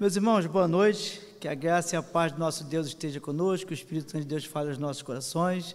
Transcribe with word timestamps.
Meus 0.00 0.14
irmãos, 0.14 0.46
boa 0.46 0.68
noite. 0.68 1.20
Que 1.40 1.48
a 1.48 1.54
graça 1.56 1.96
e 1.96 1.98
a 1.98 2.02
paz 2.02 2.30
do 2.30 2.38
nosso 2.38 2.62
Deus 2.62 2.86
esteja 2.86 3.18
conosco, 3.18 3.66
que 3.66 3.72
o 3.72 3.74
Espírito 3.74 4.12
Santo 4.12 4.22
de 4.22 4.28
Deus 4.28 4.44
fale 4.44 4.68
aos 4.68 4.78
nossos 4.78 5.02
corações. 5.02 5.74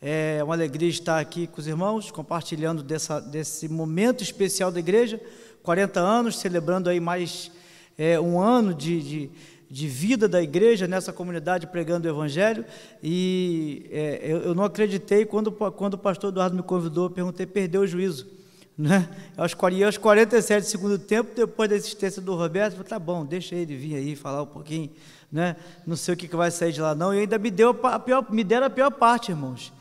É 0.00 0.40
uma 0.44 0.54
alegria 0.54 0.88
estar 0.88 1.18
aqui 1.18 1.48
com 1.48 1.60
os 1.60 1.66
irmãos, 1.66 2.12
compartilhando 2.12 2.80
dessa, 2.80 3.18
desse 3.18 3.68
momento 3.68 4.22
especial 4.22 4.70
da 4.70 4.78
igreja. 4.78 5.20
40 5.64 5.98
anos, 5.98 6.38
celebrando 6.38 6.88
aí 6.88 7.00
mais 7.00 7.50
é, 7.98 8.20
um 8.20 8.40
ano 8.40 8.72
de, 8.72 9.02
de, 9.02 9.30
de, 9.68 9.88
vida 9.88 10.28
da 10.28 10.40
igreja 10.40 10.86
nessa 10.86 11.12
comunidade 11.12 11.66
pregando 11.66 12.06
o 12.06 12.10
Evangelho. 12.12 12.64
E 13.02 13.84
é, 13.90 14.20
eu, 14.22 14.42
eu, 14.42 14.54
não 14.54 14.62
acreditei 14.62 15.24
quando, 15.24 15.50
quando 15.50 15.94
o 15.94 15.98
pastor 15.98 16.30
Eduardo 16.30 16.54
me 16.54 16.62
convidou, 16.62 17.10
perguntei, 17.10 17.44
perdeu 17.44 17.80
o 17.80 17.86
juízo. 17.86 18.35
Né? 18.78 19.08
Aos, 19.38 19.56
aos 19.84 19.96
47 19.96 20.64
do 20.64 20.68
segundo 20.68 20.98
tempo, 20.98 21.30
depois 21.34 21.70
da 21.70 21.76
existência 21.76 22.20
do 22.20 22.34
Roberto, 22.34 22.84
tá 22.84 22.98
bom, 22.98 23.24
deixa 23.24 23.54
ele 23.54 23.74
vir 23.74 23.96
aí 23.96 24.14
falar 24.14 24.42
um 24.42 24.46
pouquinho, 24.46 24.90
né? 25.32 25.56
não 25.86 25.96
sei 25.96 26.12
o 26.12 26.16
que, 26.16 26.28
que 26.28 26.36
vai 26.36 26.50
sair 26.50 26.72
de 26.72 26.82
lá 26.82 26.94
não, 26.94 27.14
e 27.14 27.20
ainda 27.20 27.38
me, 27.38 27.50
deu 27.50 27.70
a 27.84 27.98
pior, 27.98 28.26
me 28.30 28.44
deram 28.44 28.66
a 28.66 28.70
pior 28.70 28.90
parte, 28.90 29.30
irmãos, 29.30 29.72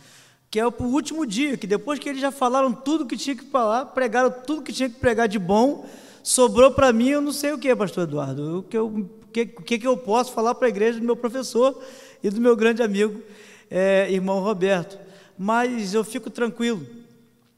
que 0.50 0.58
é 0.58 0.66
o 0.66 0.74
último 0.80 1.26
dia, 1.26 1.58
que 1.58 1.68
depois 1.68 2.00
que 2.00 2.08
eles 2.08 2.22
já 2.22 2.32
falaram 2.32 2.72
tudo 2.72 3.06
que 3.06 3.18
tinha 3.18 3.36
que 3.36 3.44
falar, 3.44 3.88
pregaram 3.88 4.32
tudo 4.32 4.62
que 4.62 4.72
tinha 4.72 4.90
que 4.90 4.98
pregar 4.98 5.28
de 5.28 5.38
bom, 5.38 5.86
sobrou 6.24 6.72
para 6.72 6.94
mim, 6.94 7.10
eu 7.10 7.22
não 7.22 7.34
sei 7.34 7.52
o 7.52 7.58
que, 7.58 7.76
pastor 7.76 8.06
Eduardo, 8.06 8.60
o 8.60 8.64
que, 8.64 8.78
eu, 8.78 9.10
que, 9.34 9.46
que, 9.46 9.78
que 9.80 9.88
eu 9.88 9.98
posso 9.98 10.32
falar 10.32 10.56
para 10.56 10.68
a 10.68 10.70
igreja 10.70 11.02
do 11.02 11.06
meu 11.06 11.18
professor 11.18 11.78
e 12.24 12.30
do 12.30 12.40
meu 12.40 12.56
grande 12.56 12.82
amigo, 12.82 13.22
é, 13.70 14.10
irmão 14.10 14.40
Roberto, 14.40 14.98
mas 15.38 15.94
eu 15.94 16.02
fico 16.02 16.30
tranquilo, 16.30 16.88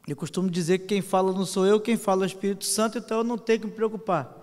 eu 0.08 0.16
costumo 0.16 0.50
dizer 0.50 0.80
que 0.80 0.86
quem 0.86 1.02
fala 1.02 1.34
não 1.34 1.46
sou 1.46 1.66
eu, 1.66 1.80
quem 1.80 1.98
fala 1.98 2.24
é 2.24 2.26
o 2.26 2.28
Espírito 2.28 2.66
Santo, 2.66 2.98
então 2.98 3.20
eu 3.20 3.24
não 3.24 3.38
tenho 3.38 3.60
que 3.60 3.66
me 3.68 3.74
preocupar. 3.74 4.34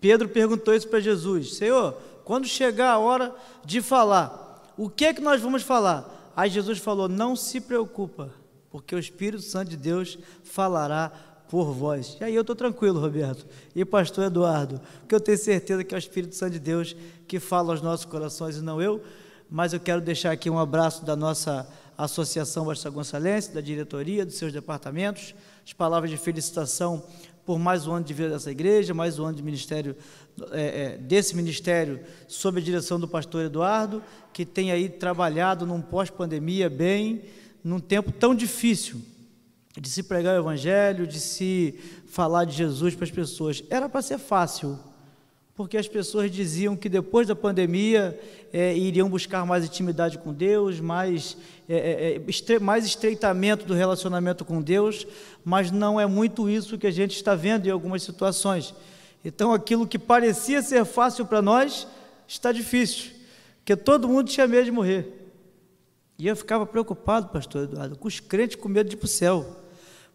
Pedro 0.00 0.28
perguntou 0.28 0.74
isso 0.74 0.88
para 0.88 1.00
Jesus: 1.00 1.54
Senhor, 1.54 1.94
quando 2.24 2.46
chegar 2.46 2.92
a 2.92 2.98
hora 2.98 3.34
de 3.64 3.82
falar, 3.82 4.72
o 4.76 4.88
que 4.88 5.04
é 5.04 5.14
que 5.14 5.20
nós 5.20 5.40
vamos 5.40 5.62
falar? 5.62 6.32
Aí 6.34 6.48
Jesus 6.48 6.78
falou: 6.78 7.08
Não 7.08 7.36
se 7.36 7.60
preocupa, 7.60 8.30
porque 8.70 8.94
o 8.94 8.98
Espírito 8.98 9.42
Santo 9.42 9.68
de 9.68 9.76
Deus 9.76 10.18
falará 10.42 11.12
por 11.52 11.72
vós. 11.74 12.16
E 12.18 12.24
aí 12.24 12.34
eu 12.34 12.40
estou 12.40 12.56
tranquilo, 12.56 12.98
Roberto. 12.98 13.46
E 13.76 13.84
pastor 13.84 14.24
Eduardo, 14.24 14.80
porque 15.00 15.14
eu 15.14 15.20
tenho 15.20 15.36
certeza 15.36 15.84
que 15.84 15.94
é 15.94 15.98
o 15.98 16.00
Espírito 16.00 16.34
Santo 16.34 16.52
de 16.52 16.58
Deus 16.58 16.96
que 17.28 17.38
fala 17.38 17.74
aos 17.74 17.82
nossos 17.82 18.06
corações 18.06 18.56
e 18.56 18.62
não 18.62 18.80
eu. 18.80 19.02
Mas 19.50 19.74
eu 19.74 19.80
quero 19.80 20.00
deixar 20.00 20.32
aqui 20.32 20.48
um 20.48 20.58
abraço 20.58 21.04
da 21.04 21.14
nossa 21.14 21.68
Associação 22.04 22.64
Basta 22.64 22.90
Gonçalense, 22.90 23.52
da 23.52 23.60
diretoria, 23.60 24.24
dos 24.24 24.36
seus 24.36 24.52
departamentos, 24.52 25.34
as 25.64 25.72
palavras 25.72 26.10
de 26.10 26.16
felicitação 26.16 27.02
por 27.44 27.58
mais 27.58 27.86
um 27.86 27.92
ano 27.92 28.04
de 28.04 28.14
vida 28.14 28.30
dessa 28.30 28.50
igreja, 28.50 28.94
mais 28.94 29.18
um 29.18 29.24
ano 29.24 29.36
de 29.36 29.42
ministério, 29.42 29.96
é, 30.52 30.94
é, 30.94 30.96
desse 30.98 31.34
ministério, 31.34 32.00
sob 32.28 32.60
a 32.60 32.62
direção 32.62 33.00
do 33.00 33.08
pastor 33.08 33.44
Eduardo, 33.44 34.02
que 34.32 34.46
tem 34.46 34.70
aí 34.70 34.88
trabalhado 34.88 35.66
num 35.66 35.80
pós-pandemia 35.80 36.70
bem, 36.70 37.22
num 37.64 37.80
tempo 37.80 38.12
tão 38.12 38.34
difícil 38.34 39.00
de 39.80 39.88
se 39.88 40.02
pregar 40.02 40.36
o 40.36 40.42
evangelho, 40.42 41.06
de 41.06 41.18
se 41.18 41.78
falar 42.06 42.44
de 42.44 42.54
Jesus 42.54 42.94
para 42.94 43.04
as 43.04 43.10
pessoas. 43.10 43.64
Era 43.70 43.88
para 43.88 44.02
ser 44.02 44.18
fácil, 44.18 44.78
porque 45.54 45.76
as 45.76 45.86
pessoas 45.86 46.30
diziam 46.30 46.74
que 46.74 46.88
depois 46.88 47.28
da 47.28 47.36
pandemia 47.36 48.18
é, 48.52 48.76
iriam 48.76 49.08
buscar 49.08 49.44
mais 49.44 49.64
intimidade 49.64 50.18
com 50.18 50.32
Deus, 50.32 50.80
mais, 50.80 51.36
é, 51.68 51.76
é, 51.76 52.12
é, 52.16 52.22
estre 52.26 52.58
mais 52.58 52.86
estreitamento 52.86 53.66
do 53.66 53.74
relacionamento 53.74 54.44
com 54.44 54.62
Deus, 54.62 55.06
mas 55.44 55.70
não 55.70 56.00
é 56.00 56.06
muito 56.06 56.48
isso 56.48 56.78
que 56.78 56.86
a 56.86 56.90
gente 56.90 57.14
está 57.14 57.34
vendo 57.34 57.66
em 57.66 57.70
algumas 57.70 58.02
situações. 58.02 58.74
Então, 59.24 59.52
aquilo 59.52 59.86
que 59.86 59.98
parecia 59.98 60.62
ser 60.62 60.84
fácil 60.84 61.26
para 61.26 61.42
nós 61.42 61.86
está 62.26 62.50
difícil, 62.50 63.12
porque 63.58 63.76
todo 63.76 64.08
mundo 64.08 64.28
tinha 64.28 64.48
medo 64.48 64.64
de 64.64 64.72
morrer. 64.72 65.18
E 66.18 66.26
eu 66.26 66.34
ficava 66.34 66.64
preocupado, 66.64 67.28
pastor 67.28 67.64
Eduardo, 67.64 67.96
com 67.96 68.08
os 68.08 68.20
crentes 68.20 68.56
com 68.56 68.68
medo 68.68 68.88
de 68.88 68.96
ir 68.96 68.98
para 68.98 69.06
o 69.06 69.08
céu, 69.08 69.56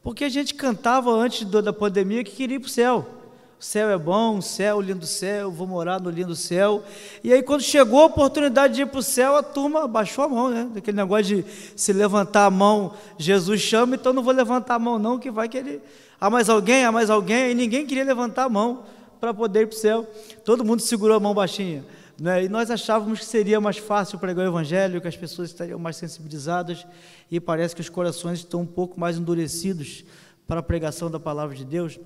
porque 0.01 0.23
a 0.23 0.29
gente 0.29 0.55
cantava 0.55 1.11
antes 1.11 1.45
da 1.45 1.71
pandemia 1.71 2.23
que 2.23 2.31
queria 2.31 2.57
ir 2.57 2.59
para 2.59 2.67
o 2.67 2.71
céu. 2.71 3.16
O 3.59 3.63
céu 3.63 3.89
é 3.89 3.97
bom, 3.97 4.37
o 4.37 4.41
céu, 4.41 4.79
lindo 4.79 5.07
céu, 5.07 5.49
vou 5.49 5.65
morar 5.65 5.99
no 5.99 6.11
lindo 6.11 6.35
céu. 6.35 6.83
E 7.23 7.33
aí, 7.33 7.41
quando 7.41 7.61
chegou 7.61 8.01
a 8.01 8.05
oportunidade 8.05 8.75
de 8.75 8.83
ir 8.83 8.85
para 8.85 8.99
o 8.99 9.03
céu, 9.03 9.35
a 9.35 9.41
turma 9.41 9.87
baixou 9.87 10.23
a 10.23 10.29
mão, 10.29 10.49
né? 10.49 10.69
Aquele 10.75 10.95
negócio 10.95 11.23
de 11.23 11.45
se 11.75 11.91
levantar 11.91 12.45
a 12.45 12.51
mão, 12.51 12.93
Jesus 13.17 13.59
chama, 13.59 13.95
então 13.95 14.13
não 14.13 14.21
vou 14.21 14.31
levantar 14.31 14.75
a 14.75 14.79
mão, 14.79 14.99
não, 14.99 15.17
que 15.17 15.31
vai 15.31 15.49
que 15.49 15.57
ele. 15.57 15.81
Há 16.21 16.29
mais 16.29 16.49
alguém, 16.49 16.85
há 16.85 16.91
mais 16.91 17.09
alguém, 17.09 17.49
e 17.49 17.55
ninguém 17.55 17.83
queria 17.83 18.03
levantar 18.03 18.43
a 18.43 18.49
mão 18.49 18.83
para 19.19 19.33
poder 19.33 19.61
ir 19.61 19.67
para 19.67 19.75
o 19.75 19.79
céu. 19.79 20.07
Todo 20.45 20.63
mundo 20.63 20.83
segurou 20.83 21.17
a 21.17 21.19
mão 21.19 21.33
baixinha. 21.33 21.83
Né? 22.19 22.43
E 22.43 22.49
nós 22.49 22.69
achávamos 22.69 23.19
que 23.19 23.25
seria 23.25 23.59
mais 23.59 23.77
fácil 23.77 24.19
pregar 24.19 24.45
o 24.45 24.49
Evangelho, 24.49 25.01
que 25.01 25.07
as 25.07 25.17
pessoas 25.17 25.49
estariam 25.49 25.79
mais 25.79 25.95
sensibilizadas, 25.95 26.85
e 27.31 27.39
parece 27.39 27.73
que 27.73 27.81
os 27.81 27.89
corações 27.89 28.37
estão 28.37 28.61
um 28.61 28.67
pouco 28.67 28.99
mais 28.99 29.17
endurecidos 29.17 30.03
para 30.47 30.59
a 30.59 30.63
pregação 30.63 31.09
da 31.09 31.19
palavra 31.19 31.55
de 31.55 31.65
Deus 31.65 31.99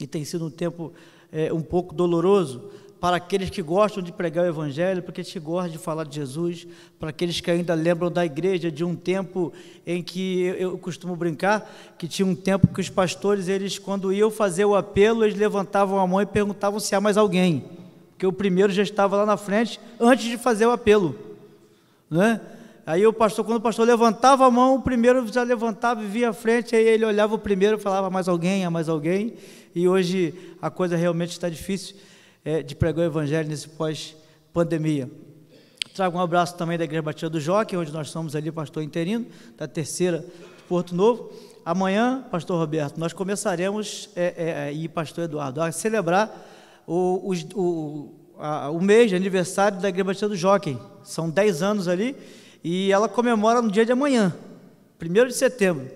e 0.00 0.06
tem 0.06 0.24
sido 0.24 0.46
um 0.46 0.50
tempo 0.50 0.92
é, 1.30 1.52
um 1.52 1.60
pouco 1.60 1.94
doloroso 1.94 2.70
para 3.00 3.16
aqueles 3.16 3.48
que 3.48 3.62
gostam 3.62 4.02
de 4.02 4.12
pregar 4.12 4.44
o 4.44 4.48
Evangelho, 4.48 5.02
para 5.02 5.10
aqueles 5.10 5.32
que 5.32 5.40
gostam 5.40 5.72
de 5.72 5.78
falar 5.78 6.04
de 6.04 6.16
Jesus, 6.16 6.66
para 6.98 7.08
aqueles 7.08 7.40
que 7.40 7.50
ainda 7.50 7.72
lembram 7.72 8.10
da 8.10 8.26
igreja 8.26 8.70
de 8.70 8.84
um 8.84 8.94
tempo 8.94 9.52
em 9.86 10.02
que 10.02 10.42
eu, 10.58 10.76
costumo 10.76 11.16
brincar, 11.16 11.94
que 11.96 12.06
tinha 12.06 12.26
um 12.26 12.34
tempo 12.34 12.68
que 12.68 12.80
os 12.80 12.90
pastores, 12.90 13.48
eles 13.48 13.78
quando 13.78 14.12
iam 14.12 14.30
fazer 14.30 14.66
o 14.66 14.74
apelo, 14.74 15.24
eles 15.24 15.38
levantavam 15.38 15.98
a 15.98 16.06
mão 16.06 16.20
e 16.20 16.26
perguntavam 16.26 16.78
se 16.78 16.94
há 16.94 17.00
mais 17.00 17.16
alguém, 17.16 17.64
porque 18.10 18.26
o 18.26 18.32
primeiro 18.32 18.70
já 18.70 18.82
estava 18.82 19.16
lá 19.16 19.24
na 19.24 19.38
frente 19.38 19.80
antes 19.98 20.26
de 20.26 20.36
fazer 20.36 20.66
o 20.66 20.70
apelo, 20.70 21.16
né? 22.10 22.38
Aí 22.86 23.06
o 23.06 23.12
pastor, 23.12 23.44
quando 23.44 23.58
o 23.58 23.60
pastor 23.60 23.86
levantava 23.86 24.46
a 24.46 24.50
mão, 24.50 24.76
o 24.76 24.82
primeiro 24.82 25.26
já 25.32 25.42
levantava 25.42 26.02
e 26.02 26.06
via 26.06 26.30
à 26.30 26.32
frente, 26.32 26.74
aí 26.74 26.86
ele 26.86 27.04
olhava 27.04 27.34
o 27.34 27.38
primeiro 27.38 27.76
e 27.76 27.80
falava 27.80 28.10
mais 28.10 28.28
alguém, 28.28 28.64
há 28.64 28.70
mais 28.70 28.88
alguém, 28.88 29.34
e 29.74 29.86
hoje 29.88 30.34
a 30.60 30.70
coisa 30.70 30.96
realmente 30.96 31.30
está 31.30 31.48
difícil 31.48 31.96
é, 32.44 32.62
de 32.62 32.74
pregar 32.74 33.04
o 33.04 33.06
evangelho 33.06 33.48
nesse 33.48 33.68
pós-pandemia. 33.68 35.10
Trago 35.94 36.16
um 36.16 36.20
abraço 36.20 36.56
também 36.56 36.78
da 36.78 36.84
Igreja 36.84 37.02
Batista 37.02 37.28
do 37.28 37.40
Joque, 37.40 37.76
onde 37.76 37.92
nós 37.92 38.10
somos 38.10 38.34
ali 38.34 38.50
pastor 38.50 38.82
interino, 38.82 39.26
da 39.56 39.66
terceira 39.66 40.20
de 40.20 40.62
Porto 40.68 40.94
Novo. 40.94 41.30
Amanhã, 41.64 42.24
pastor 42.30 42.58
Roberto, 42.58 42.98
nós 42.98 43.12
começaremos, 43.12 44.08
é, 44.16 44.68
é, 44.68 44.72
e 44.72 44.88
pastor 44.88 45.24
Eduardo, 45.24 45.60
a 45.60 45.70
celebrar 45.70 46.48
o, 46.86 47.30
o, 47.30 47.34
o, 47.54 48.14
a, 48.38 48.70
o 48.70 48.80
mês 48.80 49.10
de 49.10 49.16
aniversário 49.16 49.78
da 49.78 49.88
Igreja 49.88 50.04
Batista 50.04 50.28
do 50.28 50.36
Jockey. 50.36 50.78
São 51.02 51.28
10 51.28 51.62
anos 51.62 51.88
ali, 51.88 52.16
e 52.62 52.92
ela 52.92 53.08
comemora 53.08 53.62
no 53.62 53.70
dia 53.70 53.86
de 53.86 53.92
amanhã, 53.92 54.34
1 55.00 55.26
de 55.26 55.34
setembro. 55.34 55.90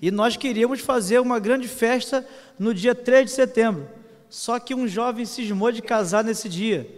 E 0.00 0.10
nós 0.10 0.36
queríamos 0.36 0.80
fazer 0.80 1.20
uma 1.20 1.38
grande 1.38 1.68
festa 1.68 2.26
no 2.58 2.74
dia 2.74 2.94
3 2.94 3.26
de 3.26 3.30
setembro. 3.30 3.88
Só 4.28 4.58
que 4.58 4.74
um 4.74 4.88
jovem 4.88 5.24
cismou 5.24 5.70
de 5.70 5.80
casar 5.80 6.24
nesse 6.24 6.48
dia. 6.48 6.88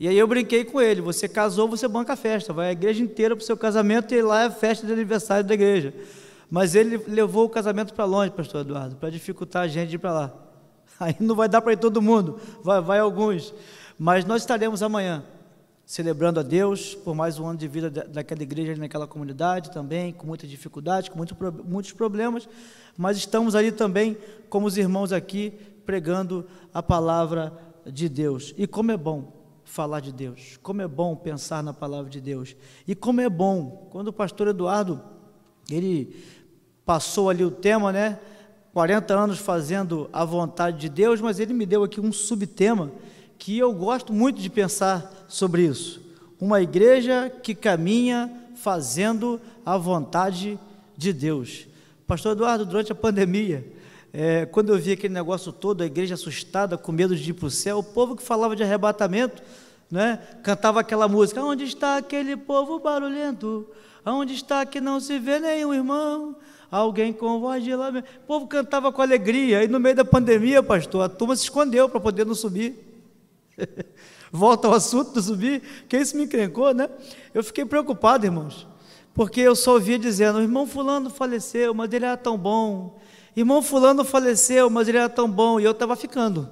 E 0.00 0.08
aí 0.08 0.16
eu 0.16 0.26
brinquei 0.26 0.64
com 0.64 0.80
ele: 0.80 1.00
você 1.00 1.28
casou, 1.28 1.68
você 1.68 1.86
banca 1.86 2.14
a 2.14 2.16
festa, 2.16 2.52
vai 2.52 2.68
a 2.68 2.72
igreja 2.72 3.02
inteira 3.02 3.36
para 3.36 3.42
o 3.42 3.46
seu 3.46 3.56
casamento 3.56 4.14
e 4.14 4.22
lá 4.22 4.42
é 4.42 4.46
a 4.46 4.50
festa 4.50 4.86
de 4.86 4.92
aniversário 4.92 5.44
da 5.44 5.54
igreja. 5.54 5.94
Mas 6.50 6.74
ele 6.74 7.00
levou 7.06 7.44
o 7.44 7.48
casamento 7.48 7.94
para 7.94 8.04
longe, 8.04 8.30
pastor 8.30 8.62
Eduardo, 8.62 8.96
para 8.96 9.10
dificultar 9.10 9.62
a 9.62 9.68
gente 9.68 9.94
ir 9.94 9.98
para 9.98 10.12
lá. 10.12 10.34
Aí 10.98 11.16
não 11.20 11.34
vai 11.34 11.48
dar 11.48 11.60
para 11.60 11.72
ir 11.72 11.78
todo 11.78 12.00
mundo, 12.02 12.40
vai, 12.62 12.80
vai 12.80 12.98
alguns. 12.98 13.54
Mas 13.98 14.24
nós 14.24 14.42
estaremos 14.42 14.82
amanhã 14.82 15.22
celebrando 15.92 16.40
a 16.40 16.42
Deus 16.42 16.94
por 16.94 17.14
mais 17.14 17.38
um 17.38 17.46
ano 17.46 17.58
de 17.58 17.68
vida 17.68 17.90
daquela 17.90 18.42
igreja, 18.42 18.74
naquela 18.80 19.06
comunidade 19.06 19.70
também, 19.70 20.10
com 20.10 20.26
muita 20.26 20.46
dificuldade, 20.46 21.10
com 21.10 21.18
muito, 21.18 21.36
muitos 21.66 21.92
problemas, 21.92 22.48
mas 22.96 23.18
estamos 23.18 23.54
ali 23.54 23.70
também, 23.70 24.16
como 24.48 24.66
os 24.66 24.78
irmãos 24.78 25.12
aqui, 25.12 25.50
pregando 25.84 26.46
a 26.72 26.82
palavra 26.82 27.52
de 27.84 28.08
Deus. 28.08 28.54
E 28.56 28.66
como 28.66 28.90
é 28.90 28.96
bom 28.96 29.34
falar 29.64 30.00
de 30.00 30.12
Deus, 30.12 30.58
como 30.62 30.80
é 30.80 30.88
bom 30.88 31.14
pensar 31.14 31.62
na 31.62 31.74
palavra 31.74 32.08
de 32.08 32.22
Deus, 32.22 32.56
e 32.88 32.94
como 32.94 33.20
é 33.20 33.28
bom, 33.28 33.86
quando 33.90 34.08
o 34.08 34.14
pastor 34.14 34.48
Eduardo, 34.48 34.98
ele 35.70 36.24
passou 36.86 37.28
ali 37.28 37.44
o 37.44 37.50
tema, 37.50 37.92
né, 37.92 38.18
40 38.72 39.12
anos 39.12 39.38
fazendo 39.38 40.08
a 40.10 40.24
vontade 40.24 40.78
de 40.78 40.88
Deus, 40.88 41.20
mas 41.20 41.38
ele 41.38 41.52
me 41.52 41.66
deu 41.66 41.84
aqui 41.84 42.00
um 42.00 42.10
subtema, 42.10 42.90
que 43.42 43.58
eu 43.58 43.72
gosto 43.72 44.12
muito 44.12 44.40
de 44.40 44.48
pensar 44.48 45.26
sobre 45.26 45.64
isso. 45.64 46.00
Uma 46.40 46.62
igreja 46.62 47.28
que 47.42 47.56
caminha 47.56 48.30
fazendo 48.54 49.40
a 49.66 49.76
vontade 49.76 50.56
de 50.96 51.12
Deus. 51.12 51.66
Pastor 52.06 52.36
Eduardo, 52.36 52.64
durante 52.64 52.92
a 52.92 52.94
pandemia, 52.94 53.66
é, 54.12 54.46
quando 54.46 54.72
eu 54.72 54.78
vi 54.78 54.92
aquele 54.92 55.12
negócio 55.12 55.50
todo, 55.50 55.82
a 55.82 55.86
igreja 55.86 56.14
assustada, 56.14 56.78
com 56.78 56.92
medo 56.92 57.16
de 57.16 57.30
ir 57.30 57.32
para 57.32 57.46
o 57.46 57.50
céu, 57.50 57.78
o 57.78 57.82
povo 57.82 58.14
que 58.14 58.22
falava 58.22 58.54
de 58.54 58.62
arrebatamento, 58.62 59.42
né, 59.90 60.20
cantava 60.44 60.78
aquela 60.78 61.08
música: 61.08 61.42
Onde 61.42 61.64
está 61.64 61.96
aquele 61.96 62.36
povo 62.36 62.78
barulhento? 62.78 63.66
Onde 64.06 64.34
está 64.34 64.64
que 64.64 64.80
não 64.80 65.00
se 65.00 65.18
vê 65.18 65.40
nenhum 65.40 65.74
irmão? 65.74 66.36
Alguém 66.70 67.12
com 67.12 67.40
voz 67.40 67.64
de 67.64 67.74
lamento. 67.74 68.06
O 68.22 68.26
povo 68.28 68.46
cantava 68.46 68.92
com 68.92 69.02
alegria, 69.02 69.64
e 69.64 69.66
no 69.66 69.80
meio 69.80 69.96
da 69.96 70.04
pandemia, 70.04 70.62
pastor, 70.62 71.02
a 71.02 71.08
turma 71.08 71.34
se 71.34 71.42
escondeu 71.42 71.88
para 71.88 71.98
poder 71.98 72.24
não 72.24 72.36
subir. 72.36 72.91
Volta 74.32 74.68
ao 74.68 74.74
assunto 74.74 75.12
do 75.12 75.20
zumbi, 75.20 75.62
que 75.88 75.96
isso 75.96 76.16
me 76.16 76.24
encrencou, 76.24 76.72
né? 76.72 76.88
Eu 77.34 77.44
fiquei 77.44 77.64
preocupado, 77.64 78.24
irmãos, 78.24 78.66
porque 79.14 79.40
eu 79.40 79.54
só 79.54 79.74
ouvia 79.74 79.98
dizendo: 79.98 80.40
irmão 80.40 80.66
Fulano 80.66 81.10
faleceu, 81.10 81.74
mas 81.74 81.92
ele 81.92 82.04
era 82.04 82.16
tão 82.16 82.38
bom. 82.38 82.98
Irmão 83.36 83.62
Fulano 83.62 84.04
faleceu, 84.04 84.68
mas 84.70 84.88
ele 84.88 84.98
era 84.98 85.08
tão 85.08 85.30
bom. 85.30 85.60
E 85.60 85.64
eu 85.64 85.72
estava 85.72 85.96
ficando. 85.96 86.48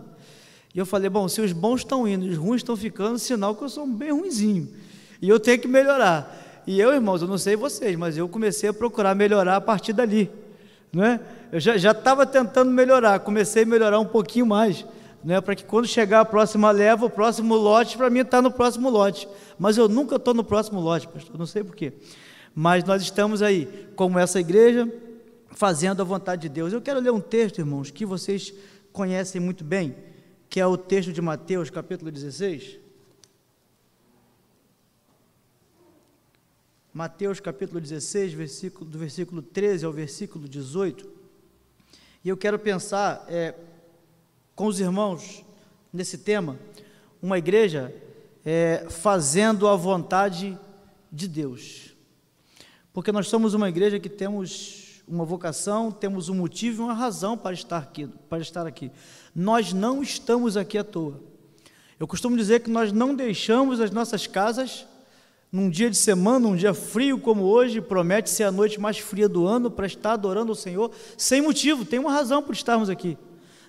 E 0.74 0.78
eu 0.78 0.84
falei: 0.84 1.08
bom, 1.08 1.26
se 1.28 1.40
os 1.40 1.52
bons 1.52 1.80
estão 1.80 2.06
indo, 2.06 2.26
os 2.26 2.36
ruins 2.36 2.60
estão 2.60 2.76
ficando, 2.76 3.18
sinal 3.18 3.54
que 3.54 3.64
eu 3.64 3.68
sou 3.68 3.86
bem 3.86 4.12
ruinzinho. 4.12 4.68
E 5.20 5.28
eu 5.28 5.40
tenho 5.40 5.58
que 5.58 5.68
melhorar. 5.68 6.62
E 6.66 6.78
eu, 6.78 6.92
irmãos, 6.92 7.22
eu 7.22 7.28
não 7.28 7.38
sei 7.38 7.56
vocês, 7.56 7.96
mas 7.96 8.16
eu 8.16 8.28
comecei 8.28 8.68
a 8.68 8.72
procurar 8.72 9.14
melhorar 9.14 9.56
a 9.56 9.60
partir 9.60 9.92
dali. 9.92 10.30
Não 10.92 11.04
é? 11.04 11.20
Eu 11.50 11.60
já 11.60 11.92
estava 11.92 12.26
tentando 12.26 12.70
melhorar, 12.70 13.20
comecei 13.20 13.62
a 13.62 13.66
melhorar 13.66 13.98
um 13.98 14.04
pouquinho 14.04 14.46
mais 14.46 14.84
né, 15.22 15.40
para 15.40 15.54
que 15.54 15.64
quando 15.64 15.86
chegar 15.86 16.20
a 16.20 16.24
próxima 16.24 16.70
leva, 16.70 17.06
o 17.06 17.10
próximo 17.10 17.54
lote, 17.54 17.96
para 17.96 18.08
mim 18.10 18.20
está 18.20 18.40
no 18.40 18.50
próximo 18.50 18.88
lote. 18.88 19.28
Mas 19.58 19.76
eu 19.76 19.88
nunca 19.88 20.16
estou 20.16 20.34
no 20.34 20.42
próximo 20.42 20.80
lote, 20.80 21.08
pastor, 21.08 21.38
não 21.38 21.46
sei 21.46 21.62
porquê. 21.62 21.92
Mas 22.54 22.84
nós 22.84 23.02
estamos 23.02 23.42
aí, 23.42 23.88
como 23.94 24.18
essa 24.18 24.40
igreja, 24.40 24.90
fazendo 25.50 26.00
a 26.00 26.04
vontade 26.04 26.42
de 26.42 26.48
Deus. 26.48 26.72
Eu 26.72 26.80
quero 26.80 27.00
ler 27.00 27.12
um 27.12 27.20
texto, 27.20 27.58
irmãos, 27.58 27.90
que 27.90 28.06
vocês 28.06 28.52
conhecem 28.92 29.40
muito 29.40 29.62
bem, 29.62 29.94
que 30.48 30.58
é 30.58 30.66
o 30.66 30.76
texto 30.76 31.12
de 31.12 31.20
Mateus, 31.20 31.70
capítulo 31.70 32.10
16. 32.10 32.78
Mateus 36.92 37.38
capítulo 37.38 37.80
16, 37.80 38.32
versículo, 38.32 38.90
do 38.90 38.98
versículo 38.98 39.42
13 39.42 39.84
ao 39.84 39.92
versículo 39.92 40.48
18. 40.48 41.08
E 42.24 42.28
eu 42.28 42.36
quero 42.36 42.58
pensar 42.58 43.24
é, 43.28 43.54
com 44.60 44.66
os 44.66 44.78
irmãos 44.78 45.42
nesse 45.90 46.18
tema, 46.18 46.58
uma 47.22 47.38
igreja 47.38 47.94
é, 48.44 48.84
fazendo 48.90 49.66
a 49.66 49.74
vontade 49.74 50.58
de 51.10 51.26
Deus. 51.26 51.94
Porque 52.92 53.10
nós 53.10 53.26
somos 53.26 53.54
uma 53.54 53.70
igreja 53.70 53.98
que 53.98 54.10
temos 54.10 55.02
uma 55.08 55.24
vocação, 55.24 55.90
temos 55.90 56.28
um 56.28 56.34
motivo 56.34 56.82
e 56.82 56.84
uma 56.84 56.92
razão 56.92 57.38
para 57.38 57.54
estar 57.54 57.78
aqui. 57.78 58.06
Para 58.28 58.42
estar 58.42 58.66
aqui. 58.66 58.90
Nós 59.34 59.72
não 59.72 60.02
estamos 60.02 60.58
aqui 60.58 60.76
à 60.76 60.84
toa. 60.84 61.18
Eu 61.98 62.06
costumo 62.06 62.36
dizer 62.36 62.60
que 62.60 62.68
nós 62.68 62.92
não 62.92 63.14
deixamos 63.14 63.80
as 63.80 63.90
nossas 63.90 64.26
casas 64.26 64.86
num 65.50 65.70
dia 65.70 65.88
de 65.88 65.96
semana, 65.96 66.46
um 66.46 66.54
dia 66.54 66.74
frio 66.74 67.18
como 67.18 67.44
hoje, 67.44 67.80
promete 67.80 68.28
ser 68.28 68.44
a 68.44 68.52
noite 68.52 68.78
mais 68.78 68.98
fria 68.98 69.26
do 69.26 69.46
ano 69.46 69.70
para 69.70 69.86
estar 69.86 70.12
adorando 70.12 70.52
o 70.52 70.54
Senhor, 70.54 70.90
sem 71.16 71.40
motivo, 71.40 71.82
tem 71.82 71.98
uma 71.98 72.12
razão 72.12 72.42
por 72.42 72.52
estarmos 72.52 72.90
aqui. 72.90 73.16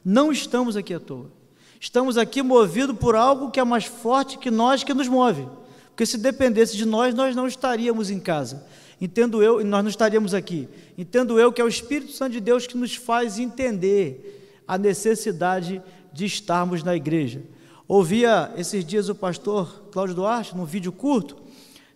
Não 0.04 0.32
estamos 0.32 0.76
aqui 0.76 0.94
à 0.94 1.00
toa. 1.00 1.32
Estamos 1.80 2.18
aqui 2.18 2.42
movidos 2.42 2.98
por 2.98 3.16
algo 3.16 3.50
que 3.50 3.60
é 3.60 3.64
mais 3.64 3.86
forte 3.86 4.38
que 4.38 4.52
nós 4.52 4.84
que 4.84 4.94
nos 4.94 5.08
move. 5.08 5.48
Porque 5.90 6.06
se 6.06 6.18
dependesse 6.18 6.78
de 6.78 6.86
nós, 6.86 7.14
nós 7.14 7.36
não 7.36 7.48
estaríamos 7.48 8.10
em 8.10 8.20
casa. 8.20 8.66
Entendo 9.00 9.42
eu, 9.42 9.60
e 9.60 9.64
nós 9.64 9.84
não 9.84 9.90
estaríamos 9.90 10.34
aqui. 10.34 10.70
Entendo 10.98 11.40
eu 11.40 11.52
que 11.52 11.60
é 11.62 11.64
o 11.64 11.68
Espírito 11.68 12.12
Santo 12.12 12.34
de 12.34 12.40
Deus 12.40 12.68
que 12.68 12.78
nos 12.78 12.96
faz 12.96 13.40
entender 13.40 14.62
a 14.68 14.78
necessidade 14.78 15.82
de 16.14 16.26
estarmos 16.26 16.84
na 16.84 16.96
igreja. 16.96 17.42
Ouvia 17.88 18.52
esses 18.56 18.86
dias 18.86 19.10
o 19.10 19.16
pastor 19.16 19.90
Cláudio 19.92 20.16
Duarte, 20.16 20.56
num 20.56 20.66
vídeo 20.66 20.92
curto, 20.92 21.38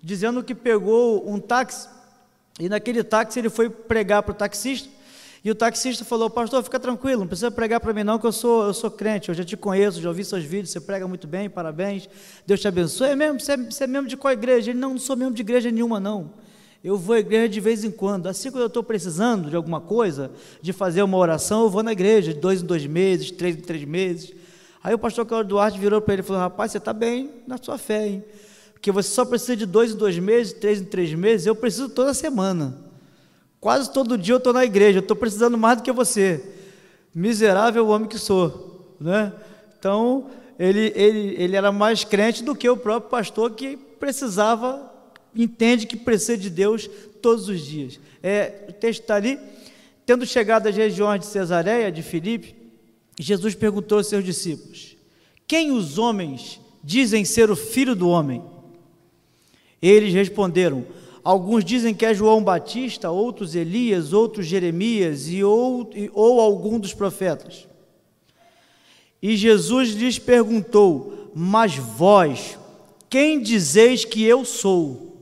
dizendo 0.01 0.43
que 0.43 0.53
pegou 0.53 1.29
um 1.31 1.39
táxi 1.39 1.87
e 2.59 2.69
naquele 2.69 3.03
táxi 3.03 3.39
ele 3.39 3.49
foi 3.49 3.69
pregar 3.69 4.23
para 4.23 4.31
o 4.31 4.35
taxista 4.35 4.89
e 5.45 5.51
o 5.51 5.53
taxista 5.53 6.03
falou: 6.03 6.27
Pastor, 6.27 6.63
fica 6.63 6.79
tranquilo, 6.79 7.19
não 7.19 7.27
precisa 7.27 7.51
pregar 7.51 7.79
para 7.79 7.93
mim, 7.93 8.03
não, 8.03 8.17
que 8.17 8.25
eu 8.25 8.31
sou, 8.31 8.65
eu 8.65 8.73
sou 8.73 8.89
crente, 8.89 9.29
eu 9.29 9.35
já 9.35 9.43
te 9.43 9.55
conheço, 9.55 10.01
já 10.01 10.09
ouvi 10.09 10.25
seus 10.25 10.43
vídeos, 10.43 10.71
você 10.71 10.81
prega 10.81 11.07
muito 11.07 11.27
bem, 11.27 11.47
parabéns, 11.47 12.09
Deus 12.47 12.59
te 12.59 12.67
abençoe. 12.67 13.11
É 13.11 13.15
mesmo? 13.15 13.39
Você 13.39 13.51
é, 13.51 13.57
você 13.57 13.83
é 13.83 13.87
membro 13.87 14.09
de 14.09 14.17
qual 14.17 14.33
igreja? 14.33 14.71
Ele: 14.71 14.79
Não, 14.79 14.93
não 14.93 14.97
sou 14.97 15.15
membro 15.15 15.35
de 15.35 15.43
igreja 15.43 15.69
nenhuma, 15.69 15.99
não. 15.99 16.31
Eu 16.83 16.97
vou 16.97 17.15
à 17.15 17.19
igreja 17.19 17.47
de 17.47 17.59
vez 17.59 17.83
em 17.83 17.91
quando. 17.91 18.25
Assim, 18.25 18.49
quando 18.49 18.61
eu 18.61 18.67
estou 18.67 18.81
precisando 18.81 19.51
de 19.51 19.55
alguma 19.55 19.79
coisa, 19.79 20.31
de 20.63 20.73
fazer 20.73 21.03
uma 21.03 21.17
oração, 21.17 21.63
eu 21.63 21.69
vou 21.69 21.83
na 21.83 21.91
igreja, 21.91 22.33
de 22.33 22.39
dois 22.39 22.63
em 22.63 22.65
dois 22.65 22.87
meses, 22.87 23.29
três 23.29 23.55
em 23.55 23.61
três 23.61 23.83
meses. 23.83 24.33
Aí 24.83 24.95
o 24.95 24.99
pastor 24.99 25.27
Cláudio 25.27 25.49
Duarte 25.49 25.77
virou 25.77 26.01
para 26.01 26.15
ele 26.15 26.23
e 26.23 26.25
falou: 26.25 26.41
Rapaz, 26.41 26.71
você 26.71 26.79
está 26.79 26.91
bem 26.91 27.29
na 27.45 27.59
sua 27.61 27.77
fé, 27.77 28.07
hein? 28.07 28.23
Porque 28.73 28.91
você 28.91 29.09
só 29.09 29.23
precisa 29.23 29.55
de 29.55 29.67
dois 29.67 29.91
em 29.91 29.95
dois 29.95 30.17
meses, 30.17 30.53
três 30.53 30.81
em 30.81 30.85
três 30.85 31.13
meses, 31.13 31.45
eu 31.45 31.55
preciso 31.55 31.87
toda 31.87 32.15
semana. 32.15 32.84
Quase 33.65 33.91
todo 33.91 34.15
dia 34.15 34.35
eu 34.35 34.37
estou 34.37 34.53
na 34.53 34.63
igreja, 34.63 34.99
estou 34.99 35.17
precisando 35.17 35.57
mais 35.57 35.77
do 35.77 35.83
que 35.83 35.91
você. 35.91 36.39
Miserável 37.15 37.87
homem 37.87 38.07
que 38.07 38.19
sou. 38.19 38.95
Né? 39.01 39.33
Então, 39.79 40.29
ele, 40.59 40.93
ele, 40.95 41.35
ele 41.35 41.55
era 41.55 41.71
mais 41.71 42.03
crente 42.03 42.43
do 42.43 42.55
que 42.55 42.69
o 42.69 42.77
próprio 42.77 43.09
pastor 43.09 43.49
que 43.53 43.75
precisava, 43.75 44.93
entende 45.35 45.87
que 45.87 45.97
precisa 45.97 46.37
de 46.37 46.47
Deus 46.47 46.87
todos 47.23 47.49
os 47.49 47.59
dias. 47.59 47.99
É, 48.21 48.67
o 48.69 48.71
texto 48.71 49.01
está 49.01 49.15
ali. 49.15 49.39
Tendo 50.05 50.27
chegado 50.27 50.67
às 50.67 50.75
regiões 50.75 51.21
de 51.21 51.25
Cesareia, 51.25 51.91
de 51.91 52.03
Filipe, 52.03 52.55
Jesus 53.19 53.55
perguntou 53.55 53.97
aos 53.97 54.05
seus 54.05 54.23
discípulos: 54.23 54.95
Quem 55.47 55.71
os 55.71 55.97
homens 55.97 56.61
dizem 56.83 57.25
ser 57.25 57.49
o 57.49 57.55
filho 57.55 57.95
do 57.95 58.09
homem? 58.09 58.43
Eles 59.81 60.13
responderam: 60.13 60.85
Alguns 61.25 61.65
dizem 61.65 61.95
que 61.95 62.05
é 62.05 62.13
João 62.13 62.43
Batista, 62.43 63.09
outros 63.09 63.55
Elias, 63.55 64.13
outros 64.13 64.45
Jeremias 64.45 65.27
e 65.27 65.43
ou, 65.43 65.89
ou 66.13 66.39
algum 66.39 66.79
dos 66.79 66.93
profetas. 66.93 67.67
E 69.19 69.35
Jesus 69.35 69.89
lhes 69.89 70.19
perguntou: 70.19 71.31
Mas 71.33 71.75
vós, 71.75 72.59
quem 73.09 73.41
dizeis 73.41 74.05
que 74.05 74.23
eu 74.23 74.45
sou? 74.45 75.17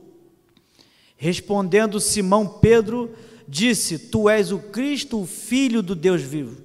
Respondendo 1.16 1.98
Simão 1.98 2.46
Pedro, 2.46 3.10
disse: 3.48 3.98
Tu 3.98 4.28
és 4.28 4.52
o 4.52 4.58
Cristo, 4.58 5.22
o 5.22 5.26
Filho 5.26 5.82
do 5.82 5.94
Deus 5.94 6.20
vivo. 6.20 6.62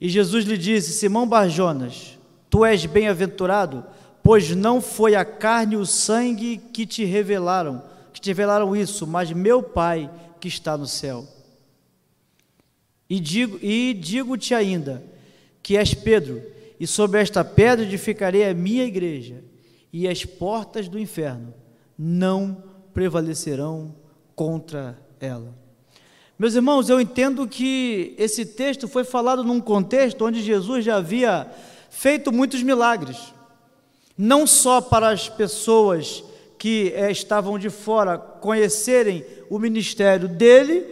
E 0.00 0.08
Jesus 0.08 0.44
lhe 0.44 0.56
disse: 0.56 0.92
Simão 0.92 1.26
Barjonas, 1.26 2.16
tu 2.48 2.64
és 2.64 2.86
bem-aventurado 2.86 3.84
pois 4.24 4.56
não 4.56 4.80
foi 4.80 5.14
a 5.14 5.22
carne 5.22 5.74
e 5.74 5.76
o 5.76 5.84
sangue 5.84 6.56
que 6.56 6.86
te 6.86 7.04
revelaram, 7.04 7.82
que 8.10 8.18
te 8.18 8.30
revelaram 8.30 8.74
isso, 8.74 9.06
mas 9.06 9.30
meu 9.30 9.62
Pai 9.62 10.10
que 10.40 10.48
está 10.48 10.78
no 10.78 10.86
céu. 10.86 11.28
E 13.08 13.20
digo 13.20 13.58
e 13.62 13.92
digo-te 13.92 14.54
ainda 14.54 15.04
que 15.62 15.76
és 15.76 15.92
Pedro, 15.92 16.42
e 16.80 16.86
sobre 16.86 17.20
esta 17.20 17.44
pedra 17.44 17.84
edificarei 17.84 18.48
a 18.48 18.54
minha 18.54 18.84
igreja, 18.84 19.44
e 19.92 20.08
as 20.08 20.24
portas 20.24 20.88
do 20.88 20.98
inferno 20.98 21.54
não 21.96 22.64
prevalecerão 22.92 23.94
contra 24.34 24.98
ela. 25.20 25.54
Meus 26.38 26.54
irmãos, 26.54 26.88
eu 26.88 27.00
entendo 27.00 27.46
que 27.46 28.14
esse 28.18 28.44
texto 28.44 28.88
foi 28.88 29.04
falado 29.04 29.44
num 29.44 29.60
contexto 29.60 30.24
onde 30.24 30.42
Jesus 30.42 30.84
já 30.84 30.96
havia 30.96 31.46
feito 31.90 32.32
muitos 32.32 32.62
milagres 32.62 33.33
não 34.16 34.46
só 34.46 34.80
para 34.80 35.08
as 35.08 35.28
pessoas 35.28 36.22
que 36.58 36.92
é, 36.94 37.10
estavam 37.10 37.58
de 37.58 37.68
fora 37.68 38.16
conhecerem 38.16 39.24
o 39.50 39.58
ministério 39.58 40.28
dele, 40.28 40.86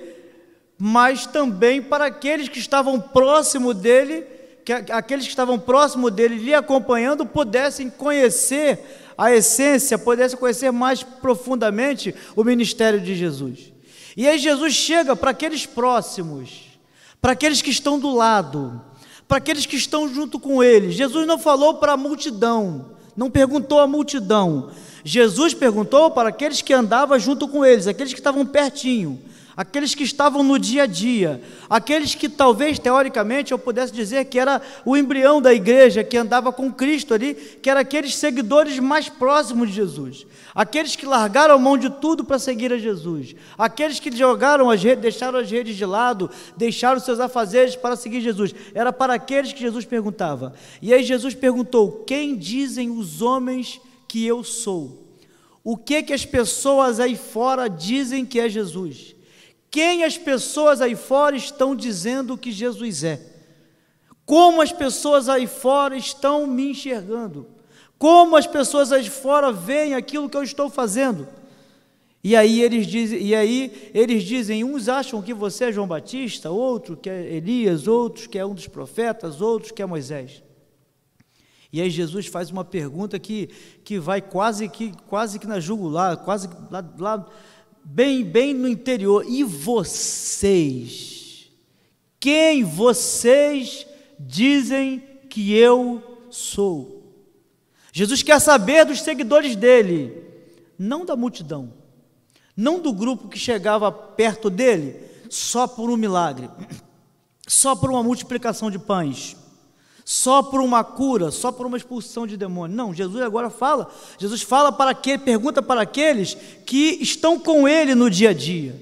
mas 0.77 1.27
também 1.27 1.81
para 1.81 2.07
aqueles 2.07 2.49
que 2.49 2.59
estavam 2.59 3.01
próximo 3.01 3.73
dele, 3.73 4.27
que 4.65 4.73
aqueles 4.73 5.25
que 5.25 5.31
estavam 5.31 5.59
próximo 5.59 6.11
dele, 6.11 6.37
lhe 6.37 6.55
acompanhando, 6.55 7.25
pudessem 7.25 7.89
conhecer 7.89 8.81
a 9.17 9.33
essência, 9.33 9.99
pudessem 9.99 10.39
conhecer 10.39 10.71
mais 10.71 11.03
profundamente 11.03 12.15
o 12.35 12.45
ministério 12.45 13.01
de 13.01 13.15
Jesus. 13.15 13.73
E 14.17 14.29
aí 14.29 14.39
Jesus 14.39 14.75
chega 14.75 15.17
para 15.17 15.31
aqueles 15.31 15.65
próximos, 15.65 16.79
para 17.21 17.33
aqueles 17.33 17.63
que 17.63 17.71
estão 17.71 17.99
do 17.99 18.15
lado, 18.15 18.83
para 19.27 19.39
aqueles 19.39 19.65
que 19.65 19.77
estão 19.77 20.13
junto 20.13 20.39
com 20.39 20.63
ele. 20.63 20.91
Jesus 20.91 21.27
não 21.27 21.39
falou 21.39 21.75
para 21.75 21.93
a 21.93 21.97
multidão, 21.97 22.97
não 23.17 23.31
perguntou 23.31 23.81
à 23.81 23.87
multidão. 23.87 24.71
Jesus 25.05 25.53
perguntou 25.55 26.11
para 26.11 26.29
aqueles 26.29 26.63
que 26.63 26.73
andavam 26.73 27.19
junto 27.19 27.49
com 27.49 27.65
eles, 27.65 27.87
aqueles 27.87 28.13
que 28.13 28.21
estavam 28.21 28.47
pertinho, 28.47 29.19
aqueles 29.57 29.95
que 29.95 30.03
estavam 30.03 30.43
no 30.43 30.59
dia 30.59 30.85
a 30.85 30.87
dia, 30.87 31.43
aqueles 31.69 32.15
que 32.15 32.29
talvez 32.29 32.79
teoricamente 32.79 33.53
eu 33.53 33.59
pudesse 33.59 33.93
dizer 33.93 34.25
que 34.27 34.39
era 34.39 34.61
o 34.85 34.97
embrião 34.97 35.41
da 35.41 35.53
igreja 35.53 36.05
que 36.05 36.17
andava 36.17 36.53
com 36.53 36.73
Cristo 36.73 37.15
ali, 37.15 37.35
que 37.35 37.69
eram 37.69 37.81
aqueles 37.81 38.17
seguidores 38.17 38.79
mais 38.79 39.09
próximos 39.09 39.69
de 39.69 39.75
Jesus, 39.75 40.27
aqueles 40.55 40.97
que 40.97 41.07
largaram 41.07 41.55
a 41.55 41.59
mão 41.59 41.77
de 41.77 41.91
tudo 41.91 42.25
para 42.25 42.39
seguir 42.39 42.73
a 42.73 42.79
Jesus, 42.79 43.35
aqueles 43.57 44.01
que 44.01 44.15
jogaram 44.17 44.71
as 44.71 44.83
redes, 44.83 45.03
deixaram 45.03 45.39
as 45.39 45.51
redes 45.51 45.77
de 45.77 45.85
lado, 45.85 46.31
deixaram 46.57 47.01
seus 47.01 47.21
afazeres 47.21 47.77
para 47.77 47.97
seguir 47.97 48.21
Jesus. 48.21 48.55
Era 48.75 48.93
para 48.93 49.15
aqueles 49.15 49.53
que 49.53 49.61
Jesus 49.61 49.85
perguntava. 49.85 50.55
E 50.81 50.93
aí 50.93 51.03
Jesus 51.03 51.35
perguntou: 51.35 52.05
"Quem 52.07 52.37
dizem 52.37 52.91
os 52.91 53.23
homens 53.23 53.81
que 54.09 54.27
eu 54.27 54.43
sou?" 54.43 55.03
O 55.65 55.77
que 55.77 56.03
que 56.03 56.13
as 56.13 56.27
pessoas 56.27 56.99
aí 56.99 57.17
fora 57.17 57.69
dizem 57.69 58.27
que 58.27 58.41
é 58.41 58.49
Jesus? 58.49 59.12
Quem 59.73 60.05
as 60.05 60.19
pessoas 60.19 60.83
aí 60.83 60.95
fora 60.95 61.35
estão 61.35 61.75
dizendo 61.75 62.37
que 62.37 62.53
Jesus 62.53 63.03
é? 63.03 63.27
Como 64.27 64.61
as 64.61 64.71
pessoas 64.71 65.31
aí 65.31 65.47
fora 65.47 65.97
estão 65.97 66.47
me 66.47 66.73
enxergando? 66.73 67.49
Como 67.99 68.37
as 68.37 68.47
pessoas 68.47 68.93
aí 68.93 69.09
fora 69.09 69.51
veem 69.51 69.95
aquilo 69.95 70.29
que 70.29 70.37
eu 70.37 70.43
estou 70.43 70.69
fazendo? 70.69 71.27
E 72.23 72.37
aí 72.37 72.61
eles 72.61 72.87
dizem, 72.87 73.23
e 73.23 73.35
aí 73.35 73.91
eles 73.95 74.23
dizem, 74.25 74.63
uns 74.63 74.91
acham 74.91 75.23
que 75.23 75.33
você 75.33 75.65
é 75.65 75.73
João 75.73 75.89
Batista, 75.89 76.51
outro 76.51 76.95
que 76.95 77.09
é 77.09 77.35
Elias, 77.35 77.89
outros 77.89 78.27
que 78.27 78.39
é 78.39 78.45
um 78.45 78.55
dos 78.55 78.69
profetas, 78.69 79.41
outros 79.41 79.73
que 79.73 79.81
é 79.81 79.87
Moisés. 79.87 80.43
E 81.73 81.81
aí 81.81 81.89
Jesus 81.89 82.27
faz 82.27 82.51
uma 82.51 82.65
pergunta 82.65 83.19
que, 83.19 83.49
que 83.83 83.99
vai 83.99 84.21
quase 84.21 84.69
que 84.69 84.93
quase 85.09 85.39
que 85.39 85.47
na 85.47 85.59
jugular, 85.59 86.19
quase 86.19 86.47
lá, 86.71 86.85
lá 86.99 87.27
bem 87.85 88.25
bem 88.25 88.55
no 88.55 88.69
interior. 88.69 89.25
E 89.29 89.45
vocês? 89.45 91.51
Quem 92.19 92.65
vocês 92.65 93.87
dizem 94.19 95.03
que 95.29 95.53
eu 95.53 96.03
sou? 96.31 97.03
Jesus 97.93 98.23
quer 98.23 98.41
saber 98.41 98.85
dos 98.85 99.03
seguidores 99.03 99.57
dele, 99.57 100.25
não 100.79 101.05
da 101.05 101.17
multidão 101.17 101.83
não 102.57 102.81
do 102.81 102.93
grupo 102.93 103.29
que 103.29 103.39
chegava 103.39 103.91
perto 103.91 104.51
dele 104.51 104.97
só 105.31 105.67
por 105.67 105.91
um 105.91 105.97
milagre, 105.97 106.51
só 107.47 107.75
por 107.75 107.91
uma 107.91 108.03
multiplicação 108.03 108.71
de 108.71 108.79
pães, 108.79 109.37
só 110.13 110.43
por 110.43 110.61
uma 110.61 110.85
cura, 110.85 111.31
só 111.31 111.51
por 111.51 111.65
uma 111.65 111.79
expulsão 111.79 112.27
de 112.27 112.37
demônio. 112.37 112.77
Não, 112.77 112.93
Jesus 112.93 113.23
agora 113.23 113.49
fala, 113.49 113.91
Jesus 114.19 114.43
fala 114.43 114.71
para 114.71 114.93
que 114.93 115.17
pergunta 115.17 115.63
para 115.63 115.81
aqueles 115.81 116.37
que 116.67 116.99
estão 117.01 117.39
com 117.39 117.67
ele 117.67 117.95
no 117.95 118.11
dia 118.11 118.29
a 118.29 118.33
dia, 118.35 118.79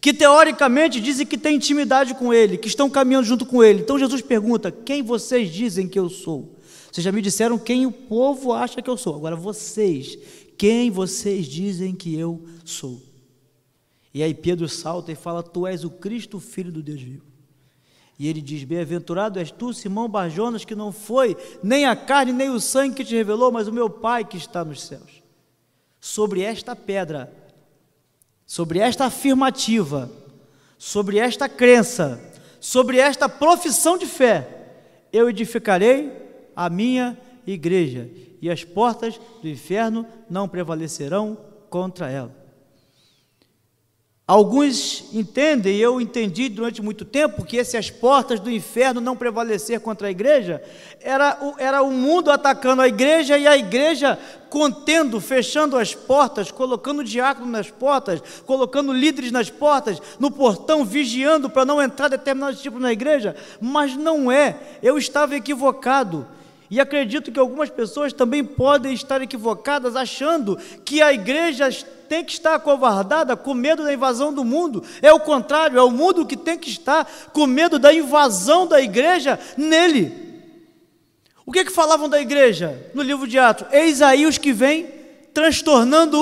que 0.00 0.12
teoricamente 0.12 1.00
dizem 1.00 1.24
que 1.24 1.38
têm 1.38 1.54
intimidade 1.54 2.14
com 2.14 2.34
ele, 2.34 2.58
que 2.58 2.66
estão 2.66 2.90
caminhando 2.90 3.28
junto 3.28 3.46
com 3.46 3.62
ele. 3.62 3.82
Então 3.82 3.96
Jesus 3.96 4.20
pergunta: 4.22 4.72
"Quem 4.72 5.04
vocês 5.04 5.52
dizem 5.52 5.86
que 5.86 6.00
eu 6.00 6.10
sou?" 6.10 6.56
Vocês 6.90 7.04
já 7.04 7.12
me 7.12 7.22
disseram 7.22 7.56
quem 7.58 7.86
o 7.86 7.92
povo 7.92 8.52
acha 8.52 8.82
que 8.82 8.90
eu 8.90 8.96
sou. 8.96 9.14
Agora 9.14 9.36
vocês, 9.36 10.18
quem 10.58 10.90
vocês 10.90 11.46
dizem 11.46 11.94
que 11.94 12.18
eu 12.18 12.44
sou? 12.64 13.00
E 14.12 14.20
aí 14.20 14.34
Pedro 14.34 14.68
salta 14.68 15.12
e 15.12 15.14
fala: 15.14 15.44
Tu 15.44 15.64
és 15.64 15.84
o 15.84 15.90
Cristo, 15.90 16.40
filho 16.40 16.72
do 16.72 16.82
Deus 16.82 17.00
vivo. 17.00 17.35
E 18.18 18.28
ele 18.28 18.40
diz: 18.40 18.64
Bem-aventurado 18.64 19.38
és 19.38 19.50
tu, 19.50 19.72
Simão 19.72 20.08
Barjonas, 20.08 20.64
que 20.64 20.74
não 20.74 20.90
foi 20.90 21.36
nem 21.62 21.84
a 21.84 21.94
carne 21.94 22.32
nem 22.32 22.50
o 22.50 22.60
sangue 22.60 22.96
que 22.96 23.04
te 23.04 23.14
revelou, 23.14 23.52
mas 23.52 23.68
o 23.68 23.72
meu 23.72 23.90
Pai 23.90 24.24
que 24.24 24.36
está 24.36 24.64
nos 24.64 24.82
céus. 24.82 25.22
Sobre 26.00 26.40
esta 26.42 26.74
pedra, 26.74 27.32
sobre 28.46 28.78
esta 28.78 29.06
afirmativa, 29.06 30.10
sobre 30.78 31.18
esta 31.18 31.48
crença, 31.48 32.20
sobre 32.60 32.98
esta 32.98 33.28
profissão 33.28 33.98
de 33.98 34.06
fé, 34.06 34.48
eu 35.12 35.28
edificarei 35.28 36.12
a 36.54 36.70
minha 36.70 37.18
igreja, 37.46 38.08
e 38.40 38.50
as 38.50 38.64
portas 38.64 39.20
do 39.42 39.48
inferno 39.48 40.06
não 40.28 40.48
prevalecerão 40.48 41.36
contra 41.68 42.10
ela. 42.10 42.45
Alguns 44.28 45.04
entendem, 45.12 45.76
e 45.76 45.80
eu 45.80 46.00
entendi 46.00 46.48
durante 46.48 46.82
muito 46.82 47.04
tempo, 47.04 47.44
que 47.44 47.62
se 47.62 47.76
as 47.76 47.90
portas 47.90 48.40
do 48.40 48.50
inferno 48.50 49.00
não 49.00 49.16
prevalecer 49.16 49.78
contra 49.78 50.08
a 50.08 50.10
igreja, 50.10 50.60
era 51.00 51.38
o, 51.40 51.54
era 51.56 51.80
o 51.80 51.92
mundo 51.92 52.32
atacando 52.32 52.82
a 52.82 52.88
igreja 52.88 53.38
e 53.38 53.46
a 53.46 53.56
igreja 53.56 54.18
contendo, 54.50 55.20
fechando 55.20 55.78
as 55.78 55.94
portas, 55.94 56.50
colocando 56.50 57.04
diácono 57.04 57.46
nas 57.46 57.70
portas, 57.70 58.20
colocando 58.44 58.92
líderes 58.92 59.30
nas 59.30 59.48
portas, 59.48 60.02
no 60.18 60.28
portão, 60.28 60.84
vigiando 60.84 61.48
para 61.48 61.64
não 61.64 61.80
entrar 61.80 62.08
determinados 62.08 62.60
tipos 62.60 62.82
na 62.82 62.90
igreja. 62.92 63.36
Mas 63.60 63.96
não 63.96 64.32
é, 64.32 64.56
eu 64.82 64.98
estava 64.98 65.36
equivocado. 65.36 66.26
E 66.70 66.80
acredito 66.80 67.30
que 67.30 67.38
algumas 67.38 67.70
pessoas 67.70 68.12
também 68.12 68.44
podem 68.44 68.92
estar 68.92 69.22
equivocadas, 69.22 69.94
achando 69.94 70.58
que 70.84 71.00
a 71.00 71.12
igreja 71.12 71.70
tem 72.08 72.24
que 72.24 72.32
estar 72.32 72.54
acovardada 72.54 73.36
com 73.36 73.54
medo 73.54 73.84
da 73.84 73.92
invasão 73.92 74.32
do 74.32 74.44
mundo. 74.44 74.82
É 75.00 75.12
o 75.12 75.20
contrário, 75.20 75.78
é 75.78 75.82
o 75.82 75.90
mundo 75.90 76.26
que 76.26 76.36
tem 76.36 76.58
que 76.58 76.70
estar 76.70 77.08
com 77.32 77.46
medo 77.46 77.78
da 77.78 77.92
invasão 77.92 78.66
da 78.66 78.80
igreja 78.80 79.38
nele. 79.56 80.26
O 81.44 81.52
que, 81.52 81.64
que 81.64 81.72
falavam 81.72 82.08
da 82.08 82.20
igreja 82.20 82.90
no 82.92 83.02
livro 83.02 83.26
de 83.26 83.38
Atos? 83.38 83.68
Eis 83.72 84.02
aí 84.02 84.26
os 84.26 84.36
que 84.36 84.52
vêm 84.52 84.88
transtornando 85.32 86.20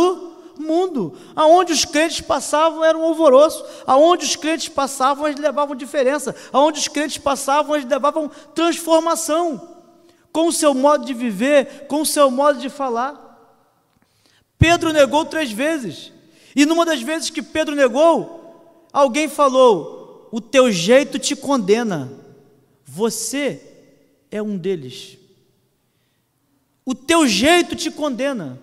o 0.58 0.62
mundo. 0.62 1.16
Aonde 1.34 1.72
os 1.72 1.86
crentes 1.86 2.20
passavam 2.20 2.84
era 2.84 2.96
um 2.96 3.04
alvoroço. 3.04 3.64
Aonde 3.86 4.26
os 4.26 4.36
crentes 4.36 4.68
passavam, 4.68 5.26
eles 5.26 5.40
levavam 5.40 5.74
diferença. 5.74 6.36
Aonde 6.52 6.80
os 6.80 6.88
crentes 6.88 7.16
passavam, 7.16 7.74
eles 7.74 7.88
levavam 7.88 8.30
transformação 8.54 9.73
com 10.34 10.48
o 10.48 10.52
seu 10.52 10.74
modo 10.74 11.04
de 11.04 11.14
viver, 11.14 11.86
com 11.86 12.02
o 12.02 12.06
seu 12.06 12.28
modo 12.28 12.58
de 12.58 12.68
falar. 12.68 13.22
Pedro 14.58 14.92
negou 14.92 15.24
três 15.24 15.52
vezes, 15.52 16.12
e 16.56 16.66
numa 16.66 16.84
das 16.84 17.00
vezes 17.00 17.30
que 17.30 17.40
Pedro 17.40 17.76
negou, 17.76 18.88
alguém 18.92 19.28
falou: 19.28 20.28
O 20.32 20.40
teu 20.40 20.72
jeito 20.72 21.20
te 21.20 21.36
condena, 21.36 22.12
você 22.84 23.62
é 24.28 24.42
um 24.42 24.58
deles. 24.58 25.16
O 26.84 26.96
teu 26.96 27.28
jeito 27.28 27.76
te 27.76 27.88
condena. 27.88 28.58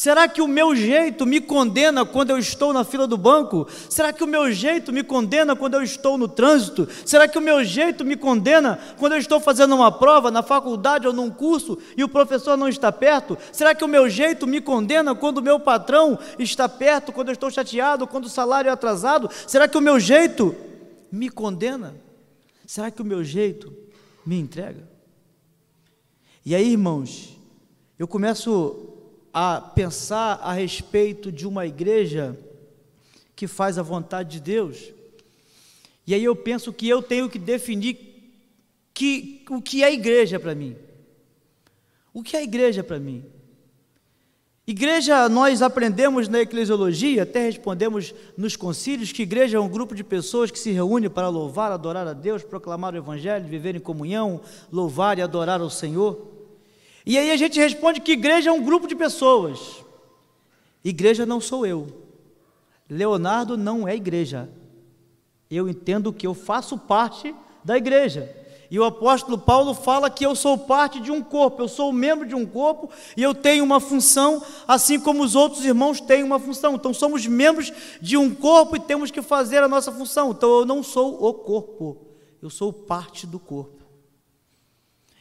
Será 0.00 0.26
que 0.26 0.40
o 0.40 0.48
meu 0.48 0.74
jeito 0.74 1.26
me 1.26 1.42
condena 1.42 2.06
quando 2.06 2.30
eu 2.30 2.38
estou 2.38 2.72
na 2.72 2.84
fila 2.84 3.06
do 3.06 3.18
banco? 3.18 3.68
Será 3.90 4.14
que 4.14 4.24
o 4.24 4.26
meu 4.26 4.50
jeito 4.50 4.90
me 4.94 5.02
condena 5.02 5.54
quando 5.54 5.74
eu 5.74 5.82
estou 5.82 6.16
no 6.16 6.26
trânsito? 6.26 6.88
Será 7.04 7.28
que 7.28 7.36
o 7.36 7.40
meu 7.42 7.62
jeito 7.62 8.02
me 8.02 8.16
condena 8.16 8.80
quando 8.96 9.12
eu 9.12 9.18
estou 9.18 9.38
fazendo 9.38 9.74
uma 9.74 9.92
prova 9.92 10.30
na 10.30 10.42
faculdade 10.42 11.06
ou 11.06 11.12
num 11.12 11.28
curso 11.28 11.76
e 11.98 12.02
o 12.02 12.08
professor 12.08 12.56
não 12.56 12.66
está 12.66 12.90
perto? 12.90 13.36
Será 13.52 13.74
que 13.74 13.84
o 13.84 13.88
meu 13.88 14.08
jeito 14.08 14.46
me 14.46 14.62
condena 14.62 15.14
quando 15.14 15.36
o 15.36 15.42
meu 15.42 15.60
patrão 15.60 16.18
está 16.38 16.66
perto, 16.66 17.12
quando 17.12 17.28
eu 17.28 17.34
estou 17.34 17.50
chateado, 17.50 18.06
quando 18.06 18.24
o 18.24 18.30
salário 18.30 18.70
é 18.70 18.72
atrasado? 18.72 19.28
Será 19.46 19.68
que 19.68 19.76
o 19.76 19.82
meu 19.82 20.00
jeito 20.00 20.56
me 21.12 21.28
condena? 21.28 21.94
Será 22.66 22.90
que 22.90 23.02
o 23.02 23.04
meu 23.04 23.22
jeito 23.22 23.70
me 24.24 24.40
entrega? 24.40 24.82
E 26.42 26.54
aí, 26.54 26.72
irmãos, 26.72 27.36
eu 27.98 28.08
começo 28.08 28.96
a 29.32 29.60
pensar 29.60 30.40
a 30.42 30.52
respeito 30.52 31.30
de 31.30 31.46
uma 31.46 31.66
igreja 31.66 32.38
que 33.36 33.46
faz 33.46 33.78
a 33.78 33.82
vontade 33.82 34.30
de 34.30 34.40
Deus. 34.40 34.92
E 36.06 36.14
aí 36.14 36.24
eu 36.24 36.34
penso 36.34 36.72
que 36.72 36.88
eu 36.88 37.02
tenho 37.02 37.28
que 37.28 37.38
definir 37.38 37.96
que, 38.92 39.44
o 39.48 39.62
que 39.62 39.82
é 39.82 39.92
igreja 39.92 40.38
para 40.38 40.54
mim. 40.54 40.76
O 42.12 42.22
que 42.22 42.36
é 42.36 42.42
igreja 42.42 42.82
para 42.82 42.98
mim? 42.98 43.24
Igreja, 44.66 45.28
nós 45.28 45.62
aprendemos 45.62 46.28
na 46.28 46.40
eclesiologia, 46.40 47.24
até 47.24 47.44
respondemos 47.44 48.14
nos 48.36 48.54
concílios, 48.54 49.10
que 49.10 49.22
igreja 49.22 49.56
é 49.56 49.60
um 49.60 49.68
grupo 49.68 49.94
de 49.94 50.04
pessoas 50.04 50.50
que 50.50 50.58
se 50.58 50.70
reúne 50.70 51.08
para 51.08 51.28
louvar, 51.28 51.72
adorar 51.72 52.06
a 52.06 52.12
Deus, 52.12 52.42
proclamar 52.42 52.94
o 52.94 52.96
Evangelho, 52.96 53.48
viver 53.48 53.74
em 53.74 53.80
comunhão, 53.80 54.40
louvar 54.70 55.18
e 55.18 55.22
adorar 55.22 55.60
ao 55.60 55.70
Senhor. 55.70 56.39
E 57.04 57.16
aí 57.18 57.30
a 57.30 57.36
gente 57.36 57.58
responde 57.58 58.00
que 58.00 58.12
igreja 58.12 58.50
é 58.50 58.52
um 58.52 58.62
grupo 58.62 58.86
de 58.86 58.94
pessoas. 58.94 59.84
Igreja 60.84 61.24
não 61.26 61.40
sou 61.40 61.66
eu. 61.66 61.86
Leonardo 62.88 63.56
não 63.56 63.86
é 63.86 63.94
igreja. 63.94 64.50
Eu 65.50 65.68
entendo 65.68 66.12
que 66.12 66.26
eu 66.26 66.34
faço 66.34 66.78
parte 66.78 67.34
da 67.64 67.76
igreja. 67.76 68.36
E 68.70 68.78
o 68.78 68.84
apóstolo 68.84 69.36
Paulo 69.36 69.74
fala 69.74 70.08
que 70.08 70.24
eu 70.24 70.36
sou 70.36 70.56
parte 70.56 71.00
de 71.00 71.10
um 71.10 71.20
corpo, 71.20 71.60
eu 71.60 71.66
sou 71.66 71.92
membro 71.92 72.24
de 72.24 72.36
um 72.36 72.46
corpo 72.46 72.88
e 73.16 73.22
eu 73.22 73.34
tenho 73.34 73.64
uma 73.64 73.80
função, 73.80 74.40
assim 74.66 75.00
como 75.00 75.24
os 75.24 75.34
outros 75.34 75.64
irmãos 75.64 76.00
têm 76.00 76.22
uma 76.22 76.38
função. 76.38 76.74
Então 76.76 76.94
somos 76.94 77.26
membros 77.26 77.72
de 78.00 78.16
um 78.16 78.32
corpo 78.32 78.76
e 78.76 78.80
temos 78.80 79.10
que 79.10 79.22
fazer 79.22 79.58
a 79.58 79.68
nossa 79.68 79.90
função. 79.90 80.30
Então 80.30 80.60
eu 80.60 80.64
não 80.64 80.84
sou 80.84 81.20
o 81.20 81.34
corpo, 81.34 81.96
eu 82.40 82.48
sou 82.48 82.72
parte 82.72 83.26
do 83.26 83.40
corpo. 83.40 83.79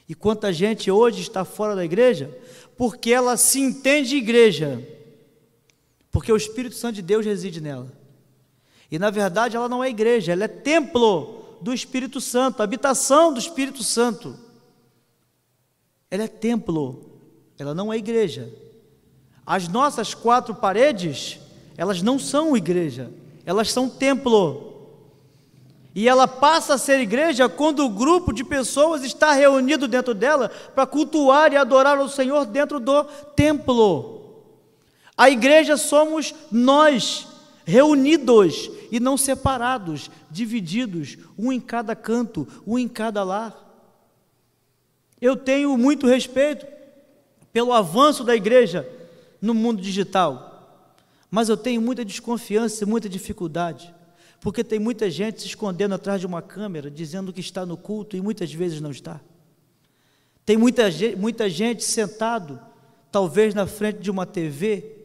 E 0.09 0.15
quanta 0.15 0.51
gente 0.51 0.89
hoje 0.89 1.21
está 1.21 1.45
fora 1.45 1.75
da 1.75 1.85
igreja 1.85 2.35
porque 2.75 3.11
ela 3.11 3.35
se 3.35 3.59
entende 3.59 4.15
igreja, 4.15 4.81
porque 6.09 6.31
o 6.31 6.37
Espírito 6.37 6.75
Santo 6.75 6.95
de 6.95 7.01
Deus 7.01 7.25
reside 7.25 7.59
nela. 7.59 7.91
E 8.89 8.97
na 8.97 9.09
verdade 9.09 9.57
ela 9.57 9.67
não 9.67 9.83
é 9.83 9.89
igreja, 9.89 10.31
ela 10.31 10.45
é 10.45 10.47
templo 10.47 11.57
do 11.61 11.73
Espírito 11.73 12.21
Santo, 12.21 12.63
habitação 12.63 13.33
do 13.33 13.39
Espírito 13.39 13.83
Santo. 13.83 14.39
Ela 16.09 16.23
é 16.23 16.27
templo, 16.29 17.19
ela 17.57 17.75
não 17.75 17.91
é 17.91 17.97
igreja. 17.97 18.49
As 19.45 19.67
nossas 19.67 20.13
quatro 20.13 20.55
paredes, 20.55 21.37
elas 21.75 22.01
não 22.01 22.17
são 22.17 22.55
igreja, 22.55 23.11
elas 23.45 23.73
são 23.73 23.89
templo. 23.89 24.68
E 25.99 26.07
ela 26.07 26.29
passa 26.29 26.75
a 26.75 26.77
ser 26.77 27.01
igreja 27.01 27.49
quando 27.49 27.83
o 27.83 27.89
grupo 27.89 28.31
de 28.31 28.41
pessoas 28.41 29.03
está 29.03 29.33
reunido 29.33 29.85
dentro 29.85 30.13
dela 30.13 30.47
para 30.73 30.87
cultuar 30.87 31.51
e 31.51 31.57
adorar 31.57 31.99
o 31.99 32.07
Senhor 32.07 32.45
dentro 32.45 32.79
do 32.79 33.03
templo. 33.35 34.45
A 35.17 35.29
igreja 35.29 35.75
somos 35.75 36.33
nós, 36.49 37.27
reunidos 37.65 38.71
e 38.89 38.97
não 38.97 39.17
separados, 39.17 40.09
divididos, 40.31 41.17
um 41.37 41.51
em 41.51 41.59
cada 41.59 41.93
canto, 41.97 42.47
um 42.65 42.79
em 42.79 42.87
cada 42.87 43.21
lar. 43.21 43.53
Eu 45.19 45.35
tenho 45.35 45.77
muito 45.77 46.07
respeito 46.07 46.65
pelo 47.51 47.73
avanço 47.73 48.23
da 48.23 48.33
igreja 48.33 48.89
no 49.41 49.53
mundo 49.53 49.81
digital, 49.81 50.87
mas 51.29 51.49
eu 51.49 51.57
tenho 51.57 51.81
muita 51.81 52.05
desconfiança 52.05 52.85
e 52.85 52.87
muita 52.87 53.09
dificuldade, 53.09 53.93
porque 54.41 54.63
tem 54.63 54.79
muita 54.79 55.09
gente 55.09 55.41
se 55.41 55.47
escondendo 55.47 55.95
atrás 55.95 56.19
de 56.21 56.27
uma 56.27 56.41
câmera, 56.41 56.89
dizendo 56.89 57.33
que 57.33 57.41
está 57.41 57.65
no 57.65 57.75
culto 57.75 58.15
e 58.15 58.21
muitas 58.21 58.53
vezes 58.53 58.79
não 58.79 58.91
está. 58.91 59.19
Tem 60.45 60.57
muita, 60.57 60.83
muita 61.17 61.49
gente 61.49 61.83
sentado, 61.83 62.59
talvez 63.11 63.53
na 63.53 63.67
frente 63.67 63.99
de 63.99 64.09
uma 64.09 64.25
TV, 64.25 64.97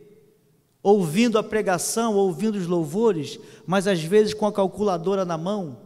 ouvindo 0.83 1.39
a 1.39 1.43
pregação, 1.43 2.15
ouvindo 2.15 2.57
os 2.57 2.67
louvores, 2.67 3.39
mas 3.67 3.87
às 3.87 4.03
vezes 4.03 4.35
com 4.35 4.47
a 4.47 4.53
calculadora 4.53 5.25
na 5.25 5.37
mão, 5.37 5.79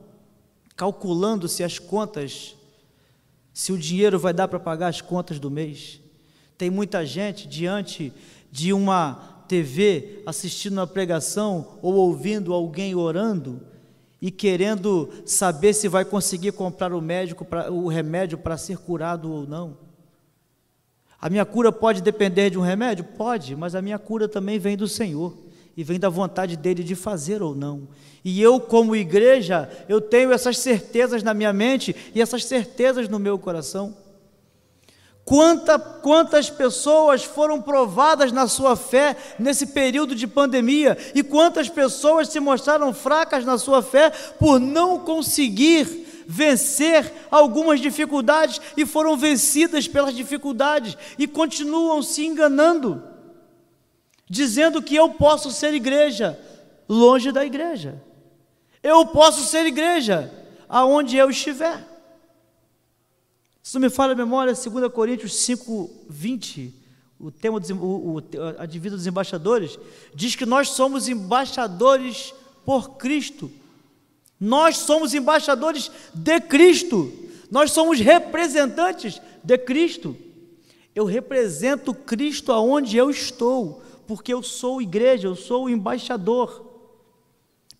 calculando 0.77 1.49
se 1.49 1.65
as 1.65 1.79
contas 1.79 2.55
se 3.59 3.73
o 3.73 3.79
dinheiro 3.79 4.21
vai 4.21 4.33
dar 4.33 4.47
para 4.47 4.61
pagar 4.61 4.87
as 4.87 5.01
contas 5.01 5.41
do 5.41 5.51
mês. 5.51 6.01
Tem 6.57 6.71
muita 6.71 7.05
gente 7.05 7.49
diante 7.49 8.13
de 8.53 8.73
uma 8.73 9.38
TV 9.49 10.23
assistindo 10.27 10.75
uma 10.75 10.87
pregação 10.87 11.79
ou 11.81 11.95
ouvindo 11.95 12.53
alguém 12.53 12.95
orando 12.95 13.61
e 14.21 14.31
querendo 14.31 15.09
saber 15.25 15.73
se 15.73 15.89
vai 15.89 16.05
conseguir 16.05 16.53
comprar 16.53 16.93
o 16.93 17.01
médico 17.01 17.45
pra, 17.45 17.71
o 17.71 17.89
remédio 17.89 18.37
para 18.37 18.57
ser 18.57 18.79
curado 18.79 19.33
ou 19.33 19.47
não. 19.47 19.77
A 21.21 21.29
minha 21.29 21.45
cura 21.45 21.73
pode 21.73 22.01
depender 22.01 22.51
de 22.51 22.59
um 22.59 22.63
remédio? 22.63 23.05
Pode, 23.05 23.57
mas 23.57 23.75
a 23.75 23.83
minha 23.83 23.99
cura 23.99 24.29
também 24.29 24.59
vem 24.59 24.77
do 24.77 24.87
Senhor 24.87 25.37
e 25.77 25.83
vem 25.83 25.99
da 25.99 26.09
vontade 26.09 26.57
dele 26.57 26.83
de 26.83 26.95
fazer 26.95 27.43
ou 27.43 27.55
não. 27.55 27.89
E 28.25 28.43
eu, 28.43 28.61
como 28.61 28.95
igreja, 28.95 29.71
eu 29.89 30.01
tenho 30.01 30.33
essas 30.33 30.59
certezas 30.59 31.23
na 31.23 31.33
minha 31.33 31.53
mente 31.53 31.95
e 32.15 32.21
essas 32.21 32.45
certezas 32.45 33.09
no 33.09 33.19
meu 33.19 33.39
coração. 33.39 33.97
Quanta, 35.29 35.79
quantas 35.79 36.49
pessoas 36.49 37.23
foram 37.23 37.61
provadas 37.61 38.33
na 38.33 38.49
sua 38.49 38.75
fé 38.77 39.15
nesse 39.39 39.67
período 39.67 40.15
de 40.15 40.27
pandemia 40.27 40.97
e 41.15 41.23
quantas 41.23 41.69
pessoas 41.69 42.29
se 42.29 42.41
mostraram 42.41 42.95
fracas 42.95 43.45
na 43.45 43.59
sua 43.59 43.83
fé 43.83 44.09
por 44.09 44.59
não 44.59 45.01
conseguir 45.01 46.25
vencer 46.27 47.13
algumas 47.31 47.79
dificuldades 47.79 48.59
e 48.75 48.87
foram 48.87 49.19
vencidas 49.19 49.87
pelas 49.87 50.17
dificuldades 50.17 50.97
e 51.19 51.27
continuam 51.27 52.03
se 52.03 52.25
enganando 52.25 53.03
dizendo 54.27 54.81
que 54.81 54.97
eu 54.97 55.11
posso 55.11 55.51
ser 55.51 55.75
igreja 55.75 56.41
longe 56.89 57.31
da 57.33 57.45
igreja. 57.45 58.03
Eu 58.83 59.05
posso 59.05 59.43
ser 59.43 59.67
igreja 59.67 60.33
aonde 60.67 61.19
eu 61.19 61.29
estiver. 61.29 61.98
Se 63.69 63.75
não 63.75 63.83
me 63.83 63.91
falha 63.91 64.15
a 64.15 64.17
memória, 64.17 64.55
2 64.55 64.91
Coríntios 64.91 65.37
5, 65.37 65.91
20, 66.09 66.75
o 67.21 67.31
tema 67.31 67.61
dos, 67.61 67.69
o, 67.71 68.23
a 68.57 68.65
divisa 68.65 68.97
dos 68.97 69.07
embaixadores, 69.07 69.79
diz 70.15 70.35
que 70.35 70.47
nós 70.47 70.71
somos 70.71 71.07
embaixadores 71.07 72.33
por 72.65 72.97
Cristo. 72.97 73.51
Nós 74.41 74.79
somos 74.79 75.13
embaixadores 75.13 75.91
de 76.15 76.41
Cristo. 76.41 77.13
Nós 77.51 77.71
somos 77.71 78.01
representantes 78.01 79.21
de 79.45 79.59
Cristo. 79.59 80.17
Eu 80.95 81.05
represento 81.05 81.93
Cristo 81.93 82.53
aonde 82.53 82.97
eu 82.97 83.11
estou 83.11 83.83
porque 84.07 84.33
eu 84.33 84.43
sou 84.43 84.81
igreja, 84.81 85.29
eu 85.29 85.37
sou 85.37 85.69
embaixador, 85.69 86.65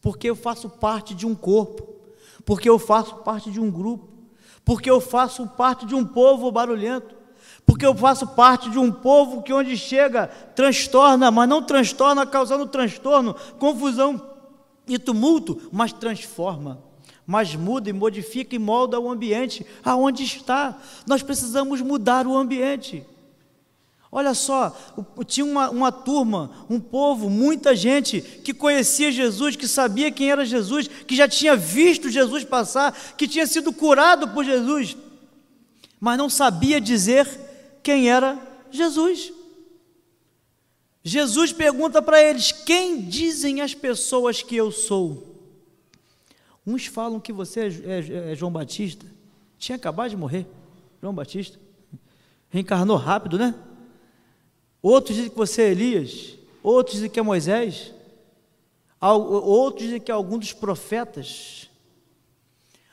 porque 0.03 0.29
eu 0.29 0.37
faço 0.37 0.69
parte 0.69 1.15
de 1.15 1.25
um 1.25 1.35
corpo, 1.35 1.89
porque 2.45 2.69
eu 2.69 2.79
faço 2.79 3.17
parte 3.21 3.51
de 3.51 3.59
um 3.59 3.71
grupo, 3.71 4.18
porque 4.69 4.91
eu 4.91 5.01
faço 5.01 5.47
parte 5.47 5.87
de 5.87 5.95
um 5.95 6.05
povo 6.05 6.53
barulhento, 6.53 7.15
porque 7.65 7.87
eu 7.87 7.95
faço 7.95 8.27
parte 8.27 8.69
de 8.69 8.79
um 8.79 8.93
povo 8.93 9.43
que 9.43 9.51
onde 9.51 9.79
chega 9.79 10.27
transtorna, 10.55 11.31
mas 11.31 11.49
não 11.49 11.63
transtorna 11.63 12.27
causando 12.27 12.67
transtorno, 12.67 13.35
confusão 13.59 14.21
e 14.87 14.99
tumulto, 14.99 15.59
mas 15.73 15.91
transforma 15.91 16.87
mas 17.27 17.55
muda 17.55 17.91
e 17.91 17.93
modifica 17.93 18.57
e 18.57 18.59
molda 18.59 18.99
o 18.99 19.11
ambiente 19.11 19.67
aonde 19.85 20.25
está. 20.25 20.79
Nós 21.07 21.23
precisamos 21.23 21.83
mudar 21.83 22.27
o 22.27 22.35
ambiente. 22.35 23.07
Olha 24.11 24.33
só, 24.33 24.75
tinha 25.27 25.45
uma, 25.45 25.69
uma, 25.69 25.93
turma, 25.93 26.67
um 26.71 26.81
povo, 26.81 27.29
muita 27.29 27.77
gente 27.77 28.23
que 28.23 28.55
conhecia 28.55 29.13
Jesus, 29.13 29.55
que 29.55 29.69
sabia 29.69 30.11
quem 30.11 30.31
era 30.31 30.47
Jesus, 30.47 30.89
que 30.89 31.15
já 31.15 31.29
tinha 31.29 31.55
visto 31.55 32.09
Jesus 32.09 32.43
passar, 32.43 32.97
que 33.17 33.29
tinha 33.29 33.47
sido 33.47 33.71
curado 33.71 34.29
por 34.29 34.45
Jesus, 34.45 34.97
mas 36.01 36.17
não 36.17 36.31
sabia 36.31 36.81
dizer 36.81 37.29
quem 37.83 38.09
era 38.09 38.39
Jesus. 38.71 39.31
Jesus 41.05 41.53
pergunta 41.53 42.01
para 42.01 42.23
eles: 42.23 42.51
Quem 42.51 43.03
dizem 43.03 43.61
as 43.61 43.75
pessoas 43.75 44.43
que 44.43 44.57
eu 44.57 44.73
sou? 44.73 45.37
Uns 46.67 46.87
falam 46.87 47.21
que 47.21 47.33
você 47.33 47.61
é, 47.61 47.67
é, 47.67 48.33
é 48.33 48.35
João 48.35 48.53
Batista, 48.53 49.07
tinha 49.59 49.77
acabado 49.77 50.11
de 50.11 50.17
morrer, 50.17 50.47
João 51.01 51.15
Batista, 51.15 51.59
reencarnou 52.49 52.97
rápido, 52.97 53.39
né? 53.39 53.55
Outros 54.83 55.17
dizem 55.17 55.31
que 55.31 55.37
você 55.37 55.63
é 55.63 55.71
Elias, 55.71 56.35
outros 56.63 56.97
dizem 56.97 57.11
que 57.11 57.19
é 57.19 57.23
Moisés, 57.23 57.93
outros 59.01 59.85
dizem 59.85 60.01
que 60.01 60.11
é 60.11 60.15
algum 60.15 60.39
dos 60.39 60.53
profetas. 60.53 61.69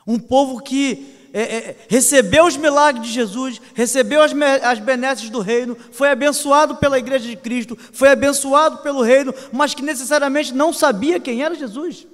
Um 0.07 0.19
povo 0.19 0.61
que 0.61 1.29
é, 1.33 1.41
é, 1.41 1.75
recebeu 1.89 2.45
os 2.45 2.55
milagres 2.55 3.07
de 3.07 3.11
Jesus, 3.11 3.61
recebeu 3.73 4.21
as, 4.21 4.31
as 4.63 4.79
benesses 4.79 5.29
do 5.29 5.39
reino, 5.39 5.75
foi 5.91 6.09
abençoado 6.09 6.77
pela 6.77 6.97
igreja 6.97 7.27
de 7.27 7.35
Cristo, 7.35 7.77
foi 7.91 8.09
abençoado 8.09 8.77
pelo 8.77 9.01
reino, 9.01 9.33
mas 9.51 9.73
que 9.73 9.81
necessariamente 9.81 10.53
não 10.53 10.71
sabia 10.71 11.19
quem 11.19 11.43
era 11.43 11.55
Jesus. 11.55 12.07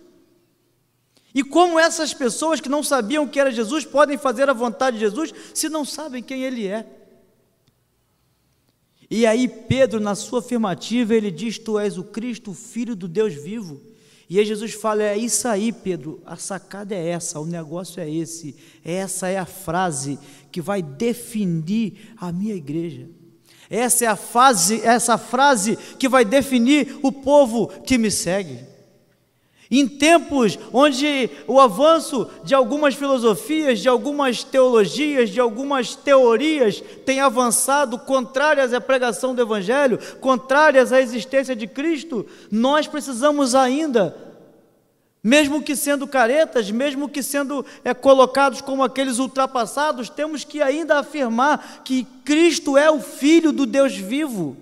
E 1.34 1.43
como 1.43 1.79
essas 1.79 2.13
pessoas 2.13 2.60
que 2.60 2.67
não 2.67 2.84
sabiam 2.84 3.27
quem 3.27 3.41
era 3.41 3.51
Jesus 3.51 3.86
podem 3.86 4.17
fazer 4.17 4.49
a 4.49 4.53
vontade 4.53 4.97
de 4.97 5.01
Jesus 5.01 5.34
se 5.53 5.69
não 5.69 5.86
sabem 5.86 6.23
quem 6.23 6.43
ele 6.43 6.67
é? 6.67 6.86
E 9.13 9.26
aí 9.26 9.45
Pedro, 9.45 10.00
na 10.00 10.15
sua 10.15 10.39
afirmativa, 10.39 11.13
ele 11.13 11.30
diz: 11.30 11.60
Tu 11.60 11.78
és 11.78 11.97
o 11.97 12.04
Cristo, 12.06 12.54
Filho 12.54 12.95
do 12.95 13.10
Deus 13.10 13.34
vivo. 13.34 13.82
E 14.30 14.39
aí 14.39 14.45
Jesus 14.45 14.71
fala: 14.71 15.04
É 15.04 15.17
isso 15.17 15.50
aí, 15.50 15.74
Pedro, 15.74 16.21
a 16.26 16.38
sacada 16.38 16.95
é 16.95 17.10
essa, 17.10 17.38
o 17.38 17.45
negócio 17.45 18.00
é 18.00 18.10
esse. 18.10 18.56
Essa 18.86 19.28
é 19.28 19.38
a 19.38 19.45
frase 19.45 20.17
que 20.50 20.62
vai 20.62 20.82
definir 20.82 22.13
a 22.15 22.32
minha 22.32 22.56
igreja. 22.56 23.10
Essa 23.69 24.06
é 24.06 24.08
a 24.08 24.15
fase, 24.15 24.80
essa 24.82 25.17
frase 25.17 25.78
que 26.00 26.08
vai 26.08 26.24
definir 26.24 26.97
o 27.04 27.12
povo 27.12 27.67
que 27.67 27.97
me 27.97 28.10
segue. 28.10 28.70
Em 29.73 29.88
tempos 29.88 30.60
onde 30.73 31.29
o 31.47 31.57
avanço 31.57 32.27
de 32.43 32.53
algumas 32.53 32.93
filosofias, 32.93 33.79
de 33.79 33.88
algumas 33.88 34.43
teologias, 34.43 35.29
de 35.29 35.39
algumas 35.39 35.95
teorias 35.95 36.84
tem 37.05 37.21
avançado 37.21 37.97
contrárias 37.97 38.73
à 38.73 38.81
pregação 38.81 39.34
do 39.34 39.41
Evangelho, 39.41 39.97
contrárias 40.19 40.91
à 40.91 40.99
existência 40.99 41.55
de 41.55 41.67
Cristo, 41.67 42.25
nós 42.51 42.86
precisamos 42.86 43.55
ainda, 43.55 44.13
mesmo 45.23 45.62
que 45.62 45.73
sendo 45.73 46.05
caretas, 46.05 46.69
mesmo 46.69 47.07
que 47.07 47.23
sendo 47.23 47.65
é, 47.86 47.93
colocados 47.93 48.60
como 48.60 48.84
aqueles 48.84 49.19
ultrapassados, 49.19 50.10
temos 50.10 50.43
que 50.43 50.62
ainda 50.62 50.99
afirmar 50.99 51.81
que 51.86 52.05
Cristo 52.25 52.77
é 52.77 52.91
o 52.91 52.99
Filho 52.99 53.53
do 53.53 53.65
Deus 53.65 53.95
vivo. 53.95 54.57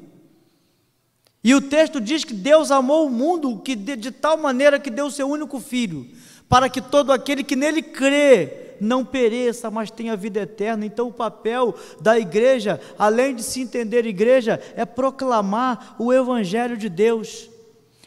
E 1.43 1.55
o 1.55 1.61
texto 1.61 2.01
diz 2.01 2.23
que 2.23 2.33
Deus 2.33 2.69
amou 2.69 3.07
o 3.07 3.09
mundo 3.09 3.59
que 3.59 3.75
de, 3.75 3.95
de 3.95 4.11
tal 4.11 4.37
maneira 4.37 4.79
que 4.79 4.89
deu 4.89 5.05
o 5.05 5.11
seu 5.11 5.27
único 5.29 5.59
filho, 5.59 6.05
para 6.49 6.69
que 6.69 6.81
todo 6.81 7.11
aquele 7.11 7.43
que 7.43 7.55
nele 7.55 7.81
crê 7.81 8.75
não 8.81 9.05
pereça, 9.05 9.71
mas 9.71 9.91
tenha 9.91 10.15
vida 10.15 10.41
eterna. 10.41 10.85
Então, 10.85 11.07
o 11.07 11.13
papel 11.13 11.75
da 12.01 12.19
igreja, 12.19 12.79
além 12.97 13.35
de 13.35 13.43
se 13.43 13.61
entender 13.61 14.05
igreja, 14.05 14.59
é 14.75 14.85
proclamar 14.85 15.95
o 15.97 16.13
evangelho 16.13 16.77
de 16.77 16.89
Deus, 16.89 17.49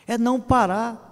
é 0.07 0.19
não 0.19 0.41
parar. 0.41 1.11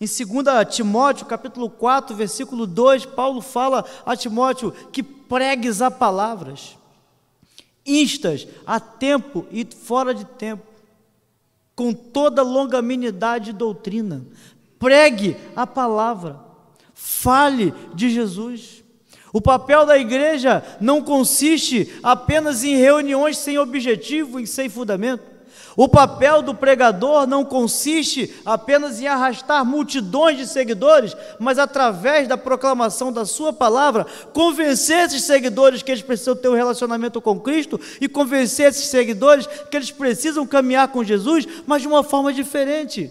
Em 0.00 0.06
2 0.06 0.74
Timóteo, 0.74 1.26
capítulo 1.26 1.70
4, 1.70 2.16
versículo 2.16 2.66
2, 2.66 3.06
Paulo 3.06 3.40
fala 3.40 3.84
a 4.04 4.16
Timóteo 4.16 4.72
que 4.92 5.02
pregues 5.02 5.80
a 5.80 5.90
palavras, 5.90 6.76
instas 7.86 8.46
a 8.66 8.80
tempo 8.80 9.46
e 9.52 9.64
fora 9.64 10.12
de 10.12 10.24
tempo 10.24 10.73
com 11.74 11.92
toda 11.92 12.42
longanimidade 12.42 13.50
e 13.50 13.54
doutrina. 13.54 14.24
Pregue 14.78 15.36
a 15.56 15.66
palavra, 15.66 16.40
fale 16.92 17.74
de 17.94 18.10
Jesus. 18.10 18.84
O 19.32 19.40
papel 19.40 19.84
da 19.84 19.98
igreja 19.98 20.62
não 20.80 21.02
consiste 21.02 21.92
apenas 22.02 22.62
em 22.62 22.76
reuniões 22.76 23.36
sem 23.36 23.58
objetivo 23.58 24.38
e 24.38 24.46
sem 24.46 24.68
fundamento. 24.68 25.33
O 25.76 25.88
papel 25.88 26.40
do 26.40 26.54
pregador 26.54 27.26
não 27.26 27.44
consiste 27.44 28.32
apenas 28.44 29.00
em 29.00 29.08
arrastar 29.08 29.64
multidões 29.64 30.38
de 30.38 30.46
seguidores, 30.46 31.16
mas 31.38 31.58
através 31.58 32.28
da 32.28 32.36
proclamação 32.36 33.12
da 33.12 33.24
sua 33.24 33.52
palavra, 33.52 34.06
convencer 34.32 35.06
esses 35.06 35.24
seguidores 35.24 35.82
que 35.82 35.90
eles 35.90 36.02
precisam 36.02 36.36
ter 36.36 36.48
um 36.48 36.54
relacionamento 36.54 37.20
com 37.20 37.40
Cristo 37.40 37.80
e 38.00 38.08
convencer 38.08 38.68
esses 38.68 38.86
seguidores 38.86 39.46
que 39.46 39.76
eles 39.76 39.90
precisam 39.90 40.46
caminhar 40.46 40.88
com 40.88 41.02
Jesus, 41.02 41.46
mas 41.66 41.82
de 41.82 41.88
uma 41.88 42.04
forma 42.04 42.32
diferente. 42.32 43.10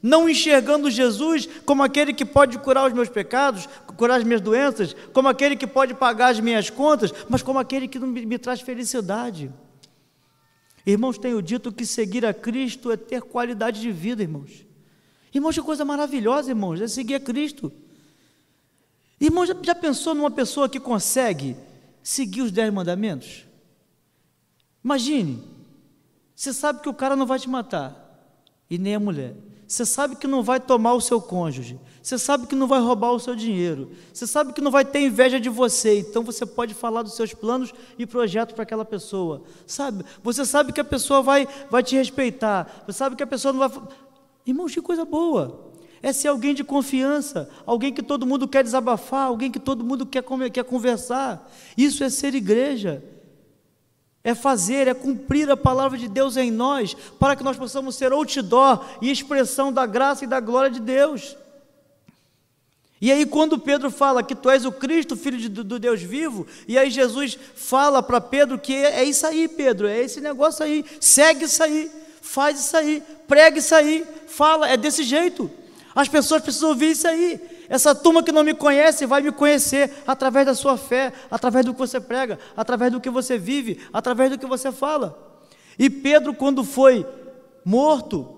Não 0.00 0.28
enxergando 0.28 0.90
Jesus 0.90 1.48
como 1.64 1.82
aquele 1.82 2.12
que 2.12 2.26
pode 2.26 2.58
curar 2.58 2.86
os 2.86 2.92
meus 2.92 3.08
pecados, 3.08 3.68
curar 3.96 4.18
as 4.18 4.24
minhas 4.24 4.40
doenças, 4.40 4.94
como 5.12 5.28
aquele 5.28 5.56
que 5.56 5.66
pode 5.66 5.94
pagar 5.94 6.28
as 6.28 6.38
minhas 6.38 6.70
contas, 6.70 7.12
mas 7.28 7.42
como 7.42 7.58
aquele 7.58 7.88
que 7.88 7.98
me, 7.98 8.38
traz 8.38 8.60
felicidade. 8.60 9.50
Irmãos, 10.86 11.16
tenho 11.16 11.40
dito 11.40 11.72
que 11.72 11.86
seguir 11.86 12.26
a 12.26 12.34
Cristo 12.34 12.90
é 12.90 12.96
ter 12.96 13.22
qualidade 13.22 13.80
de 13.80 13.90
vida, 13.90 14.22
irmãos. 14.22 14.66
Irmãos, 15.32 15.54
que 15.54 15.62
coisa 15.62 15.84
maravilhosa, 15.84 16.50
irmãos, 16.50 16.80
é 16.80 16.86
seguir 16.86 17.14
a 17.14 17.20
Cristo. 17.20 17.72
Irmão, 19.20 19.46
já, 19.46 19.56
já 19.62 19.74
pensou 19.74 20.14
numa 20.14 20.30
pessoa 20.30 20.68
que 20.68 20.78
consegue 20.78 21.56
seguir 22.02 22.42
os 22.42 22.52
dez 22.52 22.72
mandamentos? 22.72 23.46
Imagine, 24.84 25.42
você 26.36 26.52
sabe 26.52 26.82
que 26.82 26.88
o 26.88 26.94
cara 26.94 27.16
não 27.16 27.24
vai 27.24 27.38
te 27.38 27.48
matar, 27.48 28.04
e 28.68 28.76
nem 28.76 28.94
a 28.94 29.00
mulher. 29.00 29.34
Você 29.66 29.86
sabe 29.86 30.16
que 30.16 30.26
não 30.26 30.42
vai 30.42 30.60
tomar 30.60 30.92
o 30.92 31.00
seu 31.00 31.20
cônjuge. 31.20 31.80
Você 32.02 32.18
sabe 32.18 32.46
que 32.46 32.54
não 32.54 32.66
vai 32.66 32.80
roubar 32.80 33.12
o 33.12 33.20
seu 33.20 33.34
dinheiro. 33.34 33.90
Você 34.12 34.26
sabe 34.26 34.52
que 34.52 34.60
não 34.60 34.70
vai 34.70 34.84
ter 34.84 35.00
inveja 35.00 35.40
de 35.40 35.48
você. 35.48 35.98
Então 35.98 36.22
você 36.22 36.44
pode 36.44 36.74
falar 36.74 37.02
dos 37.02 37.14
seus 37.14 37.32
planos 37.32 37.72
e 37.98 38.06
projetos 38.06 38.54
para 38.54 38.62
aquela 38.62 38.84
pessoa. 38.84 39.42
Sabe? 39.66 40.04
Você 40.22 40.44
sabe 40.44 40.72
que 40.72 40.80
a 40.80 40.84
pessoa 40.84 41.22
vai, 41.22 41.48
vai 41.70 41.82
te 41.82 41.96
respeitar. 41.96 42.84
Você 42.86 42.98
sabe 42.98 43.16
que 43.16 43.22
a 43.22 43.26
pessoa 43.26 43.52
não 43.52 43.68
vai. 43.68 43.82
Irmãos, 44.46 44.74
que 44.74 44.82
coisa 44.82 45.04
boa. 45.04 45.72
É 46.02 46.12
ser 46.12 46.28
alguém 46.28 46.54
de 46.54 46.62
confiança, 46.62 47.48
alguém 47.64 47.90
que 47.90 48.02
todo 48.02 48.26
mundo 48.26 48.46
quer 48.46 48.62
desabafar, 48.62 49.28
alguém 49.28 49.50
que 49.50 49.58
todo 49.58 49.82
mundo 49.82 50.04
quer, 50.04 50.22
quer 50.52 50.64
conversar. 50.64 51.50
Isso 51.78 52.04
é 52.04 52.10
ser 52.10 52.34
igreja 52.34 53.02
é 54.24 54.34
fazer, 54.34 54.88
é 54.88 54.94
cumprir 54.94 55.50
a 55.50 55.56
palavra 55.56 55.98
de 55.98 56.08
Deus 56.08 56.38
em 56.38 56.50
nós, 56.50 56.96
para 57.20 57.36
que 57.36 57.44
nós 57.44 57.58
possamos 57.58 57.94
ser 57.94 58.10
outdoor 58.10 58.82
e 59.02 59.10
expressão 59.10 59.70
da 59.70 59.84
graça 59.84 60.24
e 60.24 60.26
da 60.26 60.40
glória 60.40 60.70
de 60.70 60.80
Deus. 60.80 61.36
E 63.02 63.12
aí, 63.12 63.26
quando 63.26 63.58
Pedro 63.58 63.90
fala 63.90 64.22
que 64.22 64.34
tu 64.34 64.48
és 64.48 64.64
o 64.64 64.72
Cristo, 64.72 65.14
filho 65.14 65.36
de, 65.36 65.50
do 65.50 65.78
Deus 65.78 66.00
vivo, 66.00 66.46
e 66.66 66.78
aí 66.78 66.90
Jesus 66.90 67.38
fala 67.54 68.02
para 68.02 68.18
Pedro 68.18 68.58
que 68.58 68.74
é, 68.74 69.00
é 69.00 69.04
isso 69.04 69.26
aí, 69.26 69.46
Pedro, 69.46 69.86
é 69.86 70.00
esse 70.00 70.22
negócio 70.22 70.64
aí, 70.64 70.82
segue 70.98 71.44
isso 71.44 71.62
aí, 71.62 71.90
faz 72.22 72.58
isso 72.58 72.74
aí, 72.74 73.02
prega 73.28 73.58
isso 73.58 73.74
aí, 73.74 74.06
fala, 74.26 74.70
é 74.70 74.78
desse 74.78 75.02
jeito. 75.02 75.50
As 75.94 76.08
pessoas 76.08 76.42
precisam 76.42 76.70
ouvir 76.70 76.92
isso 76.92 77.06
aí. 77.06 77.38
Essa 77.68 77.94
turma 77.94 78.22
que 78.22 78.32
não 78.32 78.44
me 78.44 78.54
conhece 78.54 79.06
vai 79.06 79.22
me 79.22 79.32
conhecer 79.32 79.90
através 80.06 80.46
da 80.46 80.54
sua 80.54 80.76
fé, 80.76 81.12
através 81.30 81.64
do 81.64 81.72
que 81.72 81.78
você 81.78 82.00
prega, 82.00 82.38
através 82.56 82.92
do 82.92 83.00
que 83.00 83.10
você 83.10 83.38
vive, 83.38 83.80
através 83.92 84.30
do 84.30 84.38
que 84.38 84.46
você 84.46 84.70
fala. 84.70 85.42
E 85.78 85.88
Pedro, 85.88 86.34
quando 86.34 86.62
foi 86.62 87.06
morto, 87.64 88.36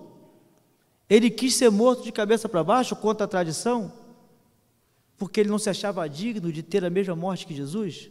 ele 1.09 1.29
quis 1.29 1.55
ser 1.55 1.69
morto 1.69 2.03
de 2.03 2.11
cabeça 2.11 2.47
para 2.47 2.63
baixo, 2.63 2.95
contra 2.95 3.25
a 3.25 3.27
tradição, 3.27 3.91
porque 5.17 5.39
ele 5.39 5.49
não 5.49 5.59
se 5.59 5.69
achava 5.69 6.07
digno 6.07 6.51
de 6.51 6.63
ter 6.63 6.83
a 6.85 6.89
mesma 6.89 7.15
morte 7.15 7.45
que 7.45 7.55
Jesus. 7.55 8.09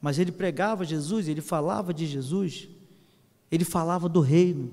Mas 0.00 0.18
ele 0.18 0.32
pregava 0.32 0.84
Jesus, 0.84 1.28
ele 1.28 1.40
falava 1.40 1.92
de 1.92 2.06
Jesus, 2.06 2.68
ele 3.50 3.64
falava 3.64 4.08
do 4.08 4.20
reino, 4.20 4.72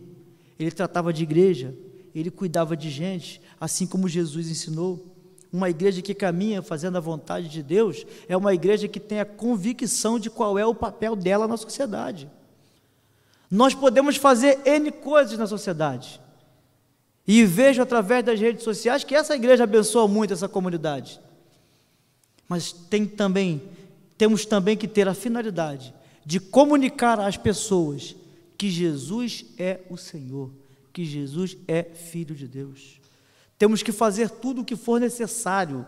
ele 0.57 0.71
tratava 0.71 1.13
de 1.13 1.23
igreja, 1.23 1.75
ele 2.13 2.29
cuidava 2.29 2.75
de 2.77 2.89
gente, 2.89 3.41
assim 3.59 3.85
como 3.85 4.07
Jesus 4.07 4.49
ensinou. 4.49 5.12
Uma 5.53 5.69
igreja 5.69 6.01
que 6.01 6.15
caminha 6.15 6.63
fazendo 6.63 6.97
a 6.97 6.99
vontade 6.99 7.47
de 7.47 7.61
Deus 7.61 8.07
é 8.27 8.35
uma 8.35 8.55
igreja 8.55 8.87
que 8.87 8.99
tem 8.99 9.19
a 9.19 9.25
convicção 9.25 10.17
de 10.17 10.27
qual 10.27 10.57
é 10.57 10.65
o 10.65 10.73
papel 10.73 11.15
dela 11.15 11.47
na 11.47 11.55
sociedade. 11.55 12.27
Nós 13.51 13.75
podemos 13.75 14.15
fazer 14.15 14.61
N 14.65 14.91
coisas 14.91 15.37
na 15.37 15.45
sociedade. 15.45 16.19
E 17.27 17.45
vejo 17.45 17.83
através 17.83 18.25
das 18.25 18.39
redes 18.39 18.63
sociais 18.63 19.03
que 19.03 19.13
essa 19.13 19.35
igreja 19.35 19.65
abençoa 19.65 20.07
muito 20.07 20.33
essa 20.33 20.49
comunidade. 20.49 21.21
Mas 22.49 22.71
tem 22.71 23.05
também, 23.05 23.61
temos 24.17 24.47
também 24.47 24.75
que 24.75 24.87
ter 24.87 25.07
a 25.07 25.13
finalidade 25.13 25.93
de 26.25 26.39
comunicar 26.39 27.19
às 27.19 27.37
pessoas 27.37 28.15
que 28.57 28.71
Jesus 28.71 29.45
é 29.59 29.81
o 29.87 29.97
Senhor, 29.97 30.49
que 30.91 31.05
Jesus 31.05 31.55
é 31.67 31.83
filho 31.83 32.33
de 32.33 32.47
Deus. 32.47 33.02
Temos 33.63 33.81
que 33.81 33.93
fazer 33.93 34.29
tudo 34.29 34.59
o 34.59 34.65
que 34.65 34.75
for 34.75 34.99
necessário, 34.99 35.85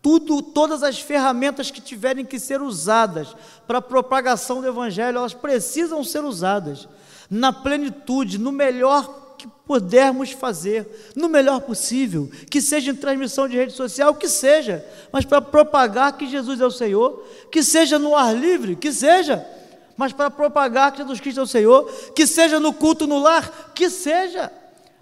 tudo, 0.00 0.40
todas 0.40 0.84
as 0.84 1.00
ferramentas 1.00 1.72
que 1.72 1.80
tiverem 1.80 2.24
que 2.24 2.38
ser 2.38 2.62
usadas 2.62 3.34
para 3.66 3.78
a 3.78 3.82
propagação 3.82 4.60
do 4.60 4.68
Evangelho, 4.68 5.18
elas 5.18 5.34
precisam 5.34 6.04
ser 6.04 6.22
usadas 6.22 6.88
na 7.28 7.52
plenitude, 7.52 8.38
no 8.38 8.52
melhor 8.52 9.34
que 9.36 9.48
pudermos 9.66 10.30
fazer, 10.30 11.12
no 11.16 11.28
melhor 11.28 11.62
possível, 11.62 12.30
que 12.48 12.60
seja 12.60 12.92
em 12.92 12.94
transmissão 12.94 13.48
de 13.48 13.56
rede 13.56 13.72
social, 13.72 14.14
que 14.14 14.28
seja, 14.28 14.86
mas 15.10 15.24
para 15.24 15.42
propagar 15.42 16.16
que 16.16 16.28
Jesus 16.28 16.60
é 16.60 16.64
o 16.64 16.70
Senhor, 16.70 17.26
que 17.50 17.60
seja 17.60 17.98
no 17.98 18.14
ar 18.14 18.36
livre, 18.36 18.76
que 18.76 18.92
seja, 18.92 19.44
mas 19.96 20.12
para 20.12 20.30
propagar 20.30 20.92
que 20.92 20.98
Jesus 20.98 21.18
Cristo 21.18 21.40
é 21.40 21.42
o 21.42 21.48
Senhor, 21.48 21.90
que 22.14 22.24
seja 22.24 22.60
no 22.60 22.72
culto 22.72 23.04
no 23.04 23.18
lar, 23.18 23.72
que 23.74 23.90
seja 23.90 24.52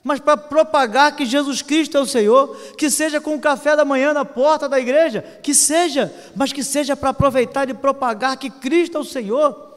mas 0.05 0.21
para 0.21 0.37
propagar 0.37 1.17
que 1.17 1.25
Jesus 1.25 1.63
Cristo 1.63 1.97
é 1.97 2.01
o 2.01 2.07
Senhor, 2.07 2.55
que 2.77 2.91
seja 2.91 3.23
com 3.23 3.35
o 3.35 3.41
café 3.41 3.75
da 3.75 3.87
manhã 3.87 4.13
na 4.13 4.23
porta 4.23 4.69
da 4.69 4.79
igreja, 4.79 5.23
que 5.43 5.55
seja, 5.55 6.15
mas 6.37 6.53
que 6.53 6.63
seja 6.63 6.95
para 6.95 7.09
aproveitar 7.09 7.71
e 7.71 7.75
propagar 7.75 8.37
que 8.37 8.51
Cristo 8.51 8.99
é 8.99 9.01
o 9.01 9.05
Senhor. 9.05 9.73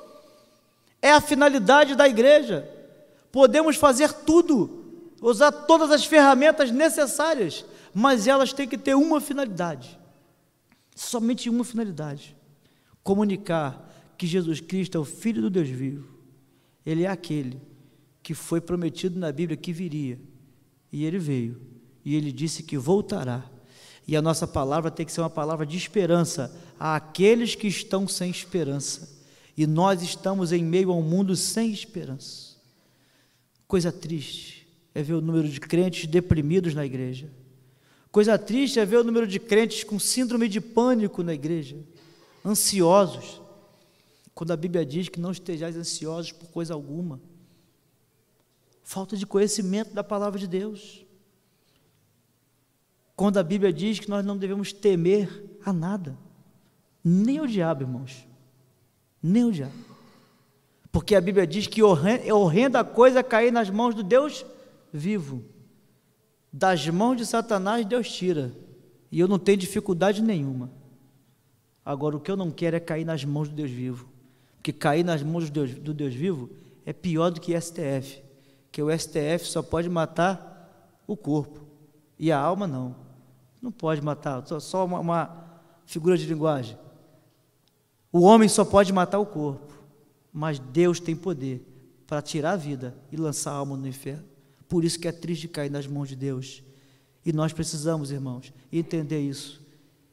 É 1.02 1.12
a 1.12 1.22
finalidade 1.22 1.96
da 1.96 2.10
igreja. 2.10 2.70
Podemos 3.32 3.78
fazer 3.78 4.12
tudo, 4.12 5.14
usar 5.22 5.50
todas 5.50 5.92
as 5.92 6.04
ferramentas 6.04 6.72
necessárias, 6.72 7.64
mas 7.94 8.28
elas 8.28 8.52
têm 8.52 8.68
que 8.68 8.78
ter 8.78 8.96
uma 8.96 9.22
finalidade. 9.22 9.98
Somente 10.94 11.50
uma 11.50 11.64
finalidade: 11.64 12.36
comunicar 13.02 13.90
que 14.18 14.28
Jesus 14.28 14.60
Cristo 14.60 14.98
é 14.98 15.00
o 15.00 15.06
Filho 15.06 15.44
do 15.44 15.50
Deus 15.50 15.70
vivo. 15.70 16.18
Ele 16.86 17.06
é 17.06 17.08
aquele 17.08 17.62
que 18.28 18.34
foi 18.34 18.60
prometido 18.60 19.18
na 19.18 19.32
Bíblia 19.32 19.56
que 19.56 19.72
viria. 19.72 20.20
E 20.92 21.06
ele 21.06 21.18
veio. 21.18 21.62
E 22.04 22.14
ele 22.14 22.30
disse 22.30 22.62
que 22.62 22.78
voltará. 22.78 23.50
E 24.06 24.18
a 24.18 24.22
nossa 24.22 24.46
palavra 24.46 24.92
tem 24.92 25.06
que 25.06 25.14
ser 25.14 25.22
uma 25.22 25.30
palavra 25.30 25.66
de 25.66 25.78
esperança 25.78 26.54
àqueles 26.78 27.56
que 27.56 27.68
estão 27.68 28.06
sem 28.06 28.30
esperança. 28.30 29.18
E 29.56 29.66
nós 29.66 30.02
estamos 30.02 30.52
em 30.52 30.62
meio 30.62 30.92
a 30.92 30.94
um 30.94 31.02
mundo 31.02 31.38
sem 31.38 31.72
esperança. 31.72 32.58
Coisa 33.66 33.94
triste 33.94 34.68
é 34.94 35.02
ver 35.02 35.14
o 35.14 35.22
número 35.22 35.48
de 35.48 35.62
crentes 35.62 36.06
deprimidos 36.06 36.74
na 36.74 36.86
igreja. 36.86 37.32
Coisa 38.12 38.38
triste 38.38 38.78
é 38.78 38.86
ver 38.86 38.98
o 38.98 39.06
número 39.06 39.26
de 39.26 39.40
crentes 39.40 39.86
com 39.86 39.98
síndrome 39.98 40.50
de 40.50 40.60
pânico 40.60 41.24
na 41.24 41.34
igreja, 41.34 41.78
ansiosos. 42.46 43.42
Quando 44.36 44.52
a 44.52 44.58
Bíblia 44.58 44.86
diz 44.86 45.08
que 45.08 45.18
não 45.18 45.32
estejais 45.32 45.78
ansiosos 45.78 46.34
por 46.34 46.50
coisa 46.50 46.74
alguma. 46.74 47.22
Falta 48.88 49.18
de 49.18 49.28
conhecimento 49.28 49.94
da 49.94 50.02
palavra 50.02 50.40
de 50.40 50.48
Deus. 50.48 51.06
Quando 53.18 53.38
a 53.38 53.44
Bíblia 53.44 53.74
diz 53.74 54.00
que 54.00 54.10
nós 54.10 54.26
não 54.26 54.38
devemos 54.38 54.72
temer 54.72 55.60
a 55.66 55.74
nada, 55.74 56.18
nem 57.04 57.42
o 57.42 57.46
diabo, 57.46 57.84
irmãos, 57.84 58.26
nem 59.22 59.44
o 59.44 59.52
diabo. 59.52 59.74
Porque 60.90 61.16
a 61.16 61.20
Bíblia 61.20 61.46
diz 61.46 61.68
que 61.68 61.82
é 61.82 62.34
horrenda 62.34 62.82
coisa 62.82 63.22
cair 63.22 63.52
nas 63.52 63.70
mãos 63.70 63.94
do 63.94 64.04
Deus 64.04 64.46
vivo. 64.94 65.44
Das 66.52 66.88
mãos 66.88 67.18
de 67.18 67.26
Satanás, 67.26 67.86
Deus 67.86 68.10
tira. 68.10 68.54
E 69.12 69.20
eu 69.20 69.28
não 69.28 69.38
tenho 69.38 69.58
dificuldade 69.58 70.22
nenhuma. 70.22 70.72
Agora, 71.84 72.16
o 72.16 72.22
que 72.22 72.32
eu 72.32 72.38
não 72.38 72.50
quero 72.50 72.78
é 72.78 72.80
cair 72.80 73.04
nas 73.04 73.26
mãos 73.26 73.50
do 73.50 73.56
Deus 73.56 73.70
vivo. 73.70 74.08
Porque 74.56 74.72
cair 74.72 75.04
nas 75.04 75.22
mãos 75.22 75.50
do 75.50 75.52
Deus, 75.52 75.78
do 75.78 75.94
Deus 75.94 76.16
vivo 76.16 76.50
é 76.86 76.94
pior 76.94 77.32
do 77.32 77.42
que 77.42 77.60
STF 77.60 78.26
que 78.72 78.82
o 78.82 78.90
STF 78.96 79.46
só 79.46 79.62
pode 79.62 79.90
matar 79.90 81.02
o 81.06 81.16
corpo 81.16 81.66
e 82.20 82.32
a 82.32 82.40
alma 82.40 82.68
não. 82.68 82.96
Não 83.62 83.72
pode 83.72 84.02
matar, 84.02 84.44
só 84.60 84.86
uma, 84.86 85.00
uma 85.00 85.46
figura 85.86 86.18
de 86.18 86.26
linguagem. 86.26 86.78
O 88.12 88.22
homem 88.22 88.48
só 88.48 88.64
pode 88.64 88.94
matar 88.94 89.20
o 89.20 89.26
corpo, 89.26 89.74
mas 90.32 90.60
Deus 90.60 91.00
tem 91.00 91.16
poder 91.16 91.66
para 92.06 92.22
tirar 92.22 92.52
a 92.52 92.56
vida 92.56 92.96
e 93.12 93.18
lançar 93.18 93.52
a 93.52 93.56
alma 93.56 93.76
no 93.76 93.88
inferno. 93.88 94.24
Por 94.68 94.84
isso 94.84 95.00
que 95.00 95.08
é 95.08 95.12
triste 95.12 95.48
cair 95.48 95.72
nas 95.72 95.88
mãos 95.88 96.10
de 96.10 96.16
Deus. 96.16 96.64
E 97.26 97.34
nós 97.34 97.52
precisamos, 97.52 98.12
irmãos, 98.12 98.54
entender 98.72 99.20
isso. 99.20 99.62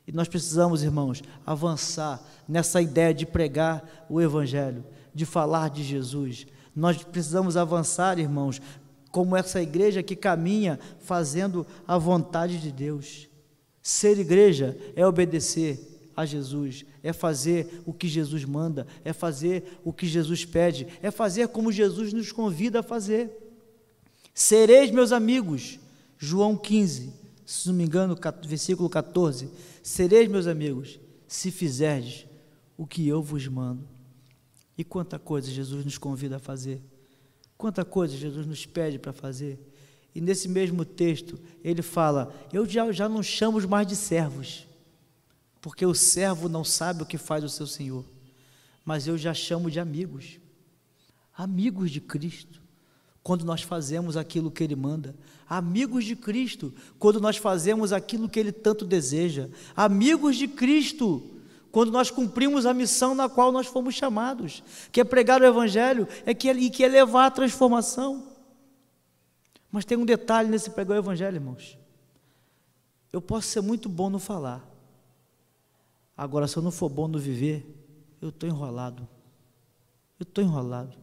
E 0.06 0.12
nós 0.12 0.28
precisamos, 0.28 0.82
irmãos, 0.82 1.22
avançar 1.46 2.22
nessa 2.48 2.80
ideia 2.82 3.14
de 3.14 3.24
pregar 3.24 4.06
o 4.08 4.20
Evangelho, 4.20 4.84
de 5.14 5.24
falar 5.24 5.70
de 5.70 5.82
Jesus, 5.82 6.46
Nós 6.74 7.02
precisamos 7.02 7.56
avançar, 7.56 8.18
irmãos, 8.18 8.60
como 9.10 9.36
essa 9.36 9.62
igreja 9.62 10.02
que 10.02 10.16
caminha 10.16 10.78
fazendo 10.98 11.66
a 11.86 11.96
vontade 11.96 12.58
de 12.58 12.72
Deus. 12.72 13.28
Ser 13.80 14.18
igreja 14.18 14.76
é 14.96 15.06
obedecer 15.06 15.78
a 16.16 16.24
Jesus, 16.24 16.84
é 17.02 17.12
fazer 17.12 17.82
o 17.84 17.92
que 17.92 18.08
Jesus 18.08 18.44
manda, 18.44 18.86
é 19.04 19.12
fazer 19.12 19.78
o 19.84 19.92
que 19.92 20.06
Jesus 20.06 20.44
pede, 20.44 20.86
é 21.02 21.10
fazer 21.10 21.48
como 21.48 21.70
Jesus 21.70 22.12
nos 22.12 22.32
convida 22.32 22.80
a 22.80 22.82
fazer. 22.82 23.30
Sereis 24.32 24.90
meus 24.90 25.12
amigos, 25.12 25.78
João 26.18 26.56
15, 26.56 27.12
se 27.46 27.68
não 27.68 27.74
me 27.74 27.84
engano, 27.84 28.18
versículo 28.44 28.88
14. 28.88 29.48
Sereis 29.82 30.28
meus 30.28 30.46
amigos, 30.46 30.98
se 31.28 31.50
fizerdes 31.50 32.26
o 32.76 32.86
que 32.86 33.06
eu 33.06 33.22
vos 33.22 33.46
mando. 33.46 33.93
E 34.76 34.82
quanta 34.84 35.18
coisa 35.18 35.50
Jesus 35.50 35.84
nos 35.84 35.98
convida 35.98 36.36
a 36.36 36.40
fazer. 36.40 36.80
Quanta 37.56 37.84
coisa 37.84 38.16
Jesus 38.16 38.46
nos 38.46 38.66
pede 38.66 38.98
para 38.98 39.12
fazer. 39.12 39.58
E 40.14 40.20
nesse 40.20 40.48
mesmo 40.48 40.84
texto, 40.84 41.38
ele 41.62 41.82
fala: 41.82 42.32
Eu 42.52 42.66
já, 42.66 42.90
já 42.92 43.08
não 43.08 43.22
chamo 43.22 43.66
mais 43.68 43.86
de 43.86 43.96
servos, 43.96 44.66
porque 45.60 45.84
o 45.84 45.94
servo 45.94 46.48
não 46.48 46.64
sabe 46.64 47.02
o 47.02 47.06
que 47.06 47.18
faz 47.18 47.42
o 47.42 47.48
seu 47.48 47.66
senhor, 47.66 48.04
mas 48.84 49.06
eu 49.06 49.18
já 49.18 49.34
chamo 49.34 49.70
de 49.70 49.80
amigos, 49.80 50.38
amigos 51.36 51.90
de 51.90 52.00
Cristo, 52.00 52.60
quando 53.22 53.44
nós 53.44 53.62
fazemos 53.62 54.16
aquilo 54.16 54.50
que 54.50 54.62
Ele 54.62 54.76
manda, 54.76 55.16
amigos 55.48 56.04
de 56.04 56.14
Cristo, 56.14 56.72
quando 56.98 57.20
nós 57.20 57.36
fazemos 57.36 57.92
aquilo 57.92 58.28
que 58.28 58.38
Ele 58.38 58.52
tanto 58.52 58.84
deseja, 58.84 59.48
amigos 59.74 60.36
de 60.36 60.46
Cristo, 60.46 61.22
quando 61.74 61.90
nós 61.90 62.08
cumprimos 62.08 62.66
a 62.66 62.72
missão 62.72 63.16
na 63.16 63.28
qual 63.28 63.50
nós 63.50 63.66
fomos 63.66 63.96
chamados, 63.96 64.62
que 64.92 65.00
é 65.00 65.04
pregar 65.04 65.42
o 65.42 65.44
Evangelho 65.44 66.06
é 66.24 66.32
que, 66.32 66.48
e 66.48 66.70
que 66.70 66.84
é 66.84 66.88
levar 66.88 67.26
a 67.26 67.30
transformação. 67.32 68.28
Mas 69.72 69.84
tem 69.84 69.98
um 69.98 70.06
detalhe 70.06 70.48
nesse 70.48 70.70
pregar 70.70 70.96
o 70.96 71.00
Evangelho, 71.00 71.34
irmãos. 71.34 71.76
Eu 73.12 73.20
posso 73.20 73.48
ser 73.48 73.60
muito 73.60 73.88
bom 73.88 74.08
no 74.08 74.20
falar, 74.20 74.64
agora 76.16 76.46
se 76.46 76.56
eu 76.56 76.62
não 76.62 76.70
for 76.70 76.88
bom 76.88 77.08
no 77.08 77.18
viver, 77.18 77.66
eu 78.22 78.28
estou 78.28 78.48
enrolado. 78.48 79.08
Eu 80.20 80.22
estou 80.22 80.44
enrolado. 80.44 80.96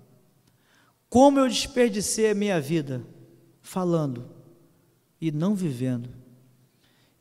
Como 1.09 1.37
eu 1.37 1.49
desperdicei 1.49 2.31
a 2.31 2.33
minha 2.33 2.61
vida 2.61 3.05
falando 3.61 4.23
e 5.19 5.33
não 5.33 5.53
vivendo. 5.53 6.09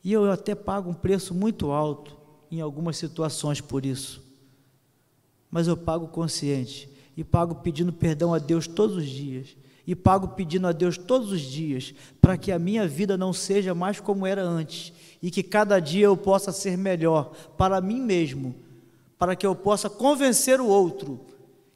E 0.01 0.13
eu 0.13 0.31
até 0.31 0.55
pago 0.55 0.89
um 0.89 0.93
preço 0.93 1.33
muito 1.33 1.69
alto 1.69 2.20
em 2.51 2.61
algumas 2.61 2.97
situações 2.97 3.61
por 3.61 3.85
isso. 3.85 4.21
Mas 5.49 5.67
eu 5.67 5.77
pago 5.77 6.07
consciente 6.07 6.89
e 7.15 7.23
pago 7.23 7.55
pedindo 7.55 7.93
perdão 7.93 8.33
a 8.33 8.39
Deus 8.39 8.67
todos 8.67 8.97
os 8.97 9.07
dias. 9.07 9.55
E 9.87 9.95
pago 9.95 10.29
pedindo 10.29 10.67
a 10.67 10.71
Deus 10.71 10.97
todos 10.97 11.31
os 11.31 11.41
dias 11.41 11.93
para 12.21 12.37
que 12.37 12.51
a 12.51 12.59
minha 12.59 12.87
vida 12.87 13.17
não 13.17 13.33
seja 13.33 13.73
mais 13.73 13.99
como 13.99 14.27
era 14.27 14.43
antes 14.43 14.93
e 15.21 15.31
que 15.31 15.41
cada 15.41 15.79
dia 15.79 16.05
eu 16.05 16.15
possa 16.15 16.51
ser 16.51 16.77
melhor 16.77 17.31
para 17.57 17.81
mim 17.81 17.99
mesmo, 17.99 18.55
para 19.17 19.35
que 19.35 19.45
eu 19.45 19.55
possa 19.55 19.89
convencer 19.89 20.61
o 20.61 20.67
outro 20.67 21.19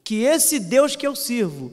que 0.05 0.21
esse 0.21 0.59
Deus 0.59 0.95
que 0.95 1.05
eu 1.05 1.15
sirvo, 1.15 1.71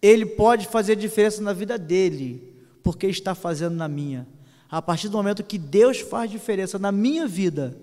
ele 0.00 0.24
pode 0.24 0.66
fazer 0.66 0.96
diferença 0.96 1.42
na 1.42 1.52
vida 1.52 1.76
dele, 1.76 2.42
porque 2.82 3.06
está 3.06 3.34
fazendo 3.34 3.76
na 3.76 3.86
minha. 3.86 4.26
A 4.70 4.80
partir 4.80 5.10
do 5.10 5.18
momento 5.18 5.44
que 5.44 5.58
Deus 5.58 6.00
faz 6.00 6.30
diferença 6.30 6.78
na 6.78 6.90
minha 6.90 7.28
vida, 7.28 7.76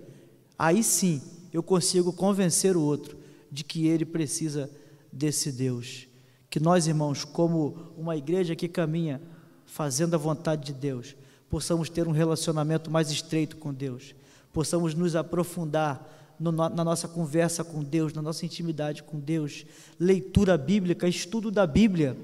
aí 0.60 0.84
sim 0.84 1.22
eu 1.54 1.64
consigo 1.64 2.14
convencer 2.14 2.78
o 2.78 2.82
outro 2.82 3.18
de 3.50 3.64
que 3.64 3.88
ele 3.88 4.06
precisa 4.06 4.70
desse 5.12 5.52
Deus. 5.52 6.08
Que 6.50 6.60
nós, 6.60 6.88
irmãos, 6.88 7.24
como 7.24 7.94
uma 7.98 8.18
igreja 8.18 8.56
que 8.56 8.68
caminha 8.68 9.22
fazendo 9.66 10.16
a 10.16 10.18
vontade 10.18 10.66
de 10.66 10.74
Deus, 10.74 11.16
possamos 11.50 11.90
ter 11.90 12.08
um 12.08 12.12
relacionamento 12.12 12.92
mais 12.92 13.10
estreito 13.10 13.58
com 13.58 13.74
Deus, 13.74 14.14
possamos 14.52 14.94
nos 14.94 15.16
aprofundar 15.16 16.36
no, 16.40 16.52
na 16.52 16.84
nossa 16.84 17.08
conversa 17.08 17.64
com 17.64 17.84
Deus, 17.84 18.14
na 18.14 18.22
nossa 18.22 18.46
intimidade 18.46 19.04
com 19.04 19.20
Deus, 19.20 19.66
leitura 20.00 20.58
bíblica, 20.58 21.08
estudo 21.08 21.52
da 21.52 21.68
Bíblia. 21.68 22.18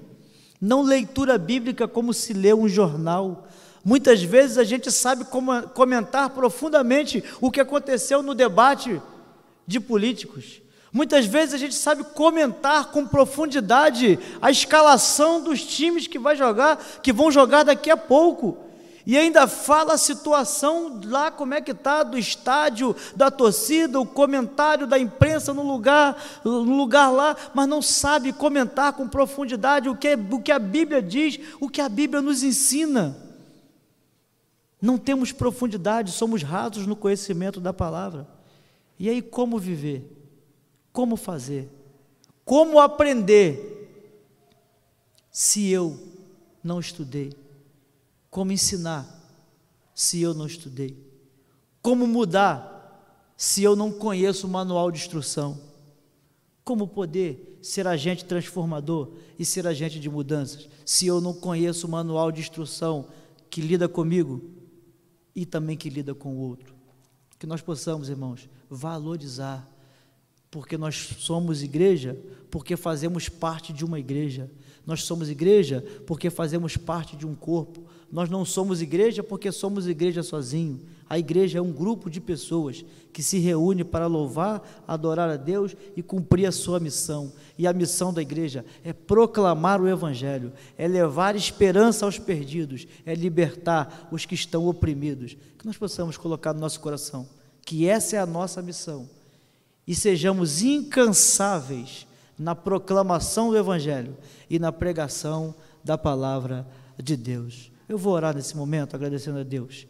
Não 0.61 0.81
leitura 0.81 1.37
bíblica 1.37 1.87
como 1.87 2.13
se 2.13 2.33
lê 2.33 2.53
um 2.53 2.67
jornal, 2.67 3.47
Muitas 3.85 4.23
vezes 4.23 4.57
a 4.57 4.63
gente 4.63 4.91
sabe 4.91 5.27
comentar 5.75 6.31
profundamente 6.31 7.23
o 7.39 7.51
que 7.51 7.61
aconteceu 7.61 8.23
no 8.23 8.33
debate 8.33 8.99
de 9.67 9.79
políticos. 9.79 10.59
Muitas 10.91 11.27
vezes 11.27 11.53
a 11.53 11.57
gente 11.57 11.75
sabe 11.75 12.03
comentar 12.03 12.85
com 12.85 13.05
profundidade 13.05 14.17
a 14.41 14.49
escalação 14.49 15.39
dos 15.39 15.63
times 15.63 16.07
que 16.07 16.17
vai 16.17 16.35
jogar, 16.35 16.83
que 17.03 17.13
vão 17.13 17.31
jogar 17.31 17.61
daqui 17.61 17.91
a 17.91 17.97
pouco. 17.97 18.57
E 19.05 19.15
ainda 19.15 19.45
fala 19.45 19.93
a 19.93 19.99
situação 19.99 20.99
lá, 21.03 21.29
como 21.29 21.53
é 21.53 21.61
que 21.61 21.69
está, 21.69 22.01
do 22.01 22.17
estádio, 22.17 22.95
da 23.15 23.29
torcida, 23.29 23.99
o 23.99 24.05
comentário 24.05 24.87
da 24.87 24.97
imprensa 24.97 25.53
no 25.53 25.61
lugar, 25.61 26.17
no 26.43 26.75
lugar 26.75 27.11
lá, 27.11 27.35
mas 27.53 27.67
não 27.67 27.83
sabe 27.83 28.33
comentar 28.33 28.93
com 28.93 29.07
profundidade 29.07 29.87
o 29.87 29.95
que, 29.95 30.17
o 30.31 30.41
que 30.41 30.51
a 30.51 30.57
Bíblia 30.57 31.03
diz, 31.03 31.39
o 31.59 31.69
que 31.69 31.81
a 31.81 31.89
Bíblia 31.89 32.19
nos 32.19 32.41
ensina. 32.41 33.24
Não 34.85 34.99
temos 34.99 35.31
profundidade, 35.31 36.11
somos 36.11 36.43
rasos 36.43 36.85
no 36.85 36.95
conhecimento 36.95 37.59
da 37.59 37.73
palavra. 37.73 38.27
E 38.99 39.09
aí, 39.09 39.19
como 39.19 39.57
viver? 39.57 40.15
Como 40.93 41.15
fazer? 41.15 41.67
Como 42.45 42.79
aprender? 42.79 43.89
Se 45.31 45.71
eu 45.71 45.99
não 46.63 46.79
estudei. 46.79 47.33
Como 48.29 48.51
ensinar? 48.51 49.07
Se 49.95 50.21
eu 50.21 50.35
não 50.35 50.45
estudei. 50.45 50.95
Como 51.81 52.05
mudar? 52.05 53.33
Se 53.35 53.63
eu 53.63 53.75
não 53.75 53.91
conheço 53.91 54.45
o 54.45 54.51
manual 54.51 54.91
de 54.91 54.99
instrução. 54.99 55.59
Como 56.63 56.87
poder 56.87 57.57
ser 57.59 57.87
agente 57.87 58.23
transformador 58.23 59.13
e 59.39 59.43
ser 59.43 59.65
agente 59.65 59.99
de 59.99 60.11
mudanças, 60.11 60.69
se 60.85 61.07
eu 61.07 61.19
não 61.19 61.33
conheço 61.33 61.87
o 61.87 61.89
manual 61.89 62.31
de 62.31 62.41
instrução 62.41 63.07
que 63.49 63.61
lida 63.61 63.89
comigo? 63.89 64.53
E 65.35 65.45
também 65.45 65.75
que 65.75 65.89
lida 65.89 66.15
com 66.15 66.35
o 66.35 66.39
outro. 66.39 66.73
Que 67.37 67.45
nós 67.45 67.61
possamos, 67.61 68.07
irmãos, 68.07 68.49
valorizar, 68.69 69.67
porque 70.49 70.77
nós 70.77 70.95
somos 71.19 71.61
igreja, 71.61 72.17
porque 72.49 72.77
fazemos 72.77 73.27
parte 73.27 73.73
de 73.73 73.83
uma 73.83 73.99
igreja. 73.99 74.49
Nós 74.85 75.03
somos 75.03 75.29
igreja 75.29 75.83
porque 76.07 76.29
fazemos 76.29 76.77
parte 76.77 77.17
de 77.17 77.27
um 77.27 77.35
corpo. 77.35 77.83
Nós 78.15 78.29
não 78.29 78.45
somos 78.45 78.81
igreja 78.81 79.21
porque 79.21 79.51
somos 79.51 79.89
igreja 79.89 80.23
sozinho. 80.23 80.79
A 81.09 81.19
igreja 81.19 81.59
é 81.59 81.61
um 81.61 81.73
grupo 81.73 82.09
de 82.09 82.21
pessoas 82.21 82.85
que 83.11 83.21
se 83.21 83.39
reúne 83.39 83.83
para 83.83 84.07
louvar, 84.07 84.65
adorar 84.87 85.29
a 85.29 85.35
Deus 85.35 85.75
e 85.97 86.01
cumprir 86.01 86.45
a 86.45 86.51
sua 86.53 86.79
missão. 86.79 87.33
E 87.57 87.67
a 87.67 87.73
missão 87.73 88.13
da 88.13 88.21
igreja 88.21 88.63
é 88.85 88.93
proclamar 88.93 89.81
o 89.81 89.87
Evangelho, 89.89 90.53
é 90.77 90.87
levar 90.87 91.35
esperança 91.35 92.05
aos 92.05 92.17
perdidos, 92.17 92.87
é 93.05 93.13
libertar 93.13 94.07
os 94.09 94.25
que 94.25 94.33
estão 94.33 94.65
oprimidos. 94.65 95.35
Que 95.59 95.65
nós 95.65 95.75
possamos 95.75 96.15
colocar 96.15 96.53
no 96.53 96.61
nosso 96.61 96.79
coração 96.79 97.27
que 97.65 97.85
essa 97.85 98.15
é 98.15 98.19
a 98.19 98.25
nossa 98.25 98.61
missão 98.61 99.09
e 99.85 99.93
sejamos 99.93 100.61
incansáveis 100.61 102.07
na 102.39 102.55
proclamação 102.55 103.49
do 103.49 103.57
Evangelho 103.57 104.15
e 104.49 104.57
na 104.57 104.71
pregação 104.71 105.53
da 105.83 105.97
palavra 105.97 106.65
de 106.97 107.17
Deus. 107.17 107.74
Eu 107.87 107.97
vou 107.97 108.13
orar 108.13 108.35
nesse 108.35 108.57
momento 108.57 108.95
agradecendo 108.95 109.39
a 109.39 109.43
Deus. 109.43 109.87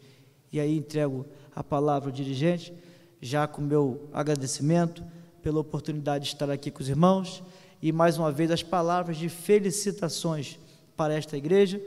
E 0.52 0.60
aí 0.60 0.76
entrego 0.76 1.26
a 1.54 1.64
palavra 1.64 2.10
ao 2.10 2.14
dirigente, 2.14 2.72
já 3.20 3.46
com 3.46 3.62
meu 3.62 4.08
agradecimento 4.12 5.02
pela 5.42 5.60
oportunidade 5.60 6.24
de 6.24 6.32
estar 6.32 6.50
aqui 6.50 6.70
com 6.70 6.82
os 6.82 6.88
irmãos. 6.88 7.42
E 7.80 7.92
mais 7.92 8.18
uma 8.18 8.30
vez 8.30 8.50
as 8.50 8.62
palavras 8.62 9.16
de 9.16 9.28
felicitações 9.28 10.58
para 10.96 11.14
esta 11.14 11.36
igreja, 11.36 11.80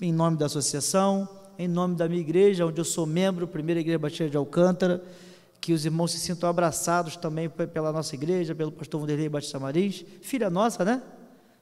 em 0.00 0.12
nome 0.12 0.36
da 0.36 0.46
associação, 0.46 1.28
em 1.58 1.68
nome 1.68 1.94
da 1.94 2.08
minha 2.08 2.20
igreja, 2.20 2.66
onde 2.66 2.80
eu 2.80 2.84
sou 2.84 3.06
membro, 3.06 3.46
Primeira 3.46 3.80
Igreja 3.80 3.98
Batista 3.98 4.28
de 4.28 4.36
Alcântara, 4.36 5.02
que 5.60 5.74
os 5.74 5.84
irmãos 5.84 6.12
se 6.12 6.18
sintam 6.18 6.48
abraçados 6.48 7.16
também 7.16 7.48
pela 7.48 7.92
nossa 7.92 8.14
igreja, 8.14 8.54
pelo 8.54 8.72
pastor 8.72 9.00
Vanderlei 9.00 9.28
Batista 9.28 9.58
Marins, 9.58 10.04
filha 10.22 10.48
nossa, 10.48 10.84
né? 10.84 11.02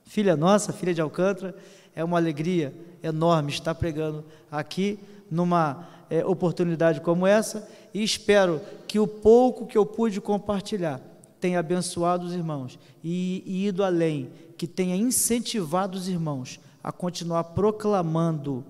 Filha 0.05 0.37
nossa, 0.37 0.73
filha 0.73 0.95
de 0.95 1.01
Alcântara, 1.01 1.55
é 1.99 2.05
uma 2.05 2.17
alegria 2.17 2.73
enorme 3.03 3.51
estar 3.51 3.75
pregando 3.75 4.25
aqui 4.53 5.01
numa 5.29 5.89
é, 6.09 6.25
oportunidade 6.25 7.01
como 7.01 7.27
essa 7.27 7.69
e 7.93 8.05
espero 8.05 8.61
que 8.87 9.01
o 9.01 9.07
pouco 9.07 9.67
que 9.67 9.77
eu 9.77 9.85
pude 9.85 10.21
compartilhar 10.21 11.01
tenha 11.41 11.59
abençoado 11.59 12.25
os 12.25 12.33
irmãos 12.33 12.79
e, 13.03 13.43
e 13.45 13.67
ido 13.67 13.83
além, 13.83 14.31
que 14.57 14.69
tenha 14.69 14.95
incentivado 14.95 15.99
os 15.99 16.09
irmãos 16.09 16.61
a 16.85 16.93
continuar 16.93 17.43
proclamando 17.43 18.65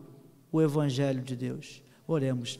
o 0.50 0.62
Evangelho 0.62 1.20
de 1.20 1.36
Deus. 1.36 1.82
Oremos. 2.06 2.58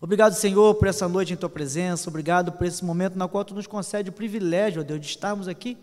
Obrigado, 0.00 0.34
Senhor, 0.34 0.76
por 0.76 0.86
essa 0.86 1.08
noite 1.08 1.32
em 1.32 1.36
tua 1.36 1.48
presença, 1.48 2.08
obrigado 2.08 2.52
por 2.52 2.64
esse 2.64 2.84
momento 2.84 3.18
na 3.18 3.26
qual 3.26 3.44
tu 3.44 3.56
nos 3.56 3.66
concede 3.66 4.10
o 4.10 4.12
privilégio, 4.12 4.82
ó 4.82 4.84
Deus, 4.84 5.00
de 5.00 5.06
estarmos 5.08 5.48
aqui 5.48 5.76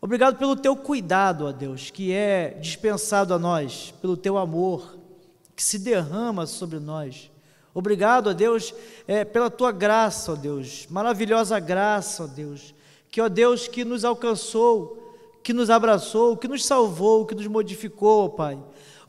Obrigado 0.00 0.36
pelo 0.36 0.54
teu 0.54 0.76
cuidado, 0.76 1.46
ó 1.46 1.52
Deus, 1.52 1.90
que 1.90 2.12
é 2.12 2.50
dispensado 2.60 3.32
a 3.32 3.38
nós, 3.38 3.94
pelo 4.00 4.16
teu 4.16 4.36
amor 4.36 4.96
que 5.54 5.62
se 5.62 5.78
derrama 5.78 6.46
sobre 6.46 6.78
nós. 6.78 7.30
Obrigado, 7.72 8.28
ó 8.28 8.32
Deus, 8.34 8.74
é, 9.08 9.24
pela 9.24 9.50
tua 9.50 9.72
graça, 9.72 10.32
ó 10.32 10.34
Deus, 10.34 10.86
maravilhosa 10.90 11.58
graça, 11.58 12.24
ó 12.24 12.26
Deus, 12.26 12.74
que, 13.10 13.20
ó 13.20 13.28
Deus, 13.28 13.66
que 13.66 13.84
nos 13.84 14.04
alcançou, 14.04 15.14
que 15.42 15.54
nos 15.54 15.70
abraçou, 15.70 16.36
que 16.36 16.46
nos 16.46 16.64
salvou, 16.64 17.24
que 17.24 17.34
nos 17.34 17.46
modificou, 17.46 18.26
ó 18.26 18.28
Pai. 18.28 18.58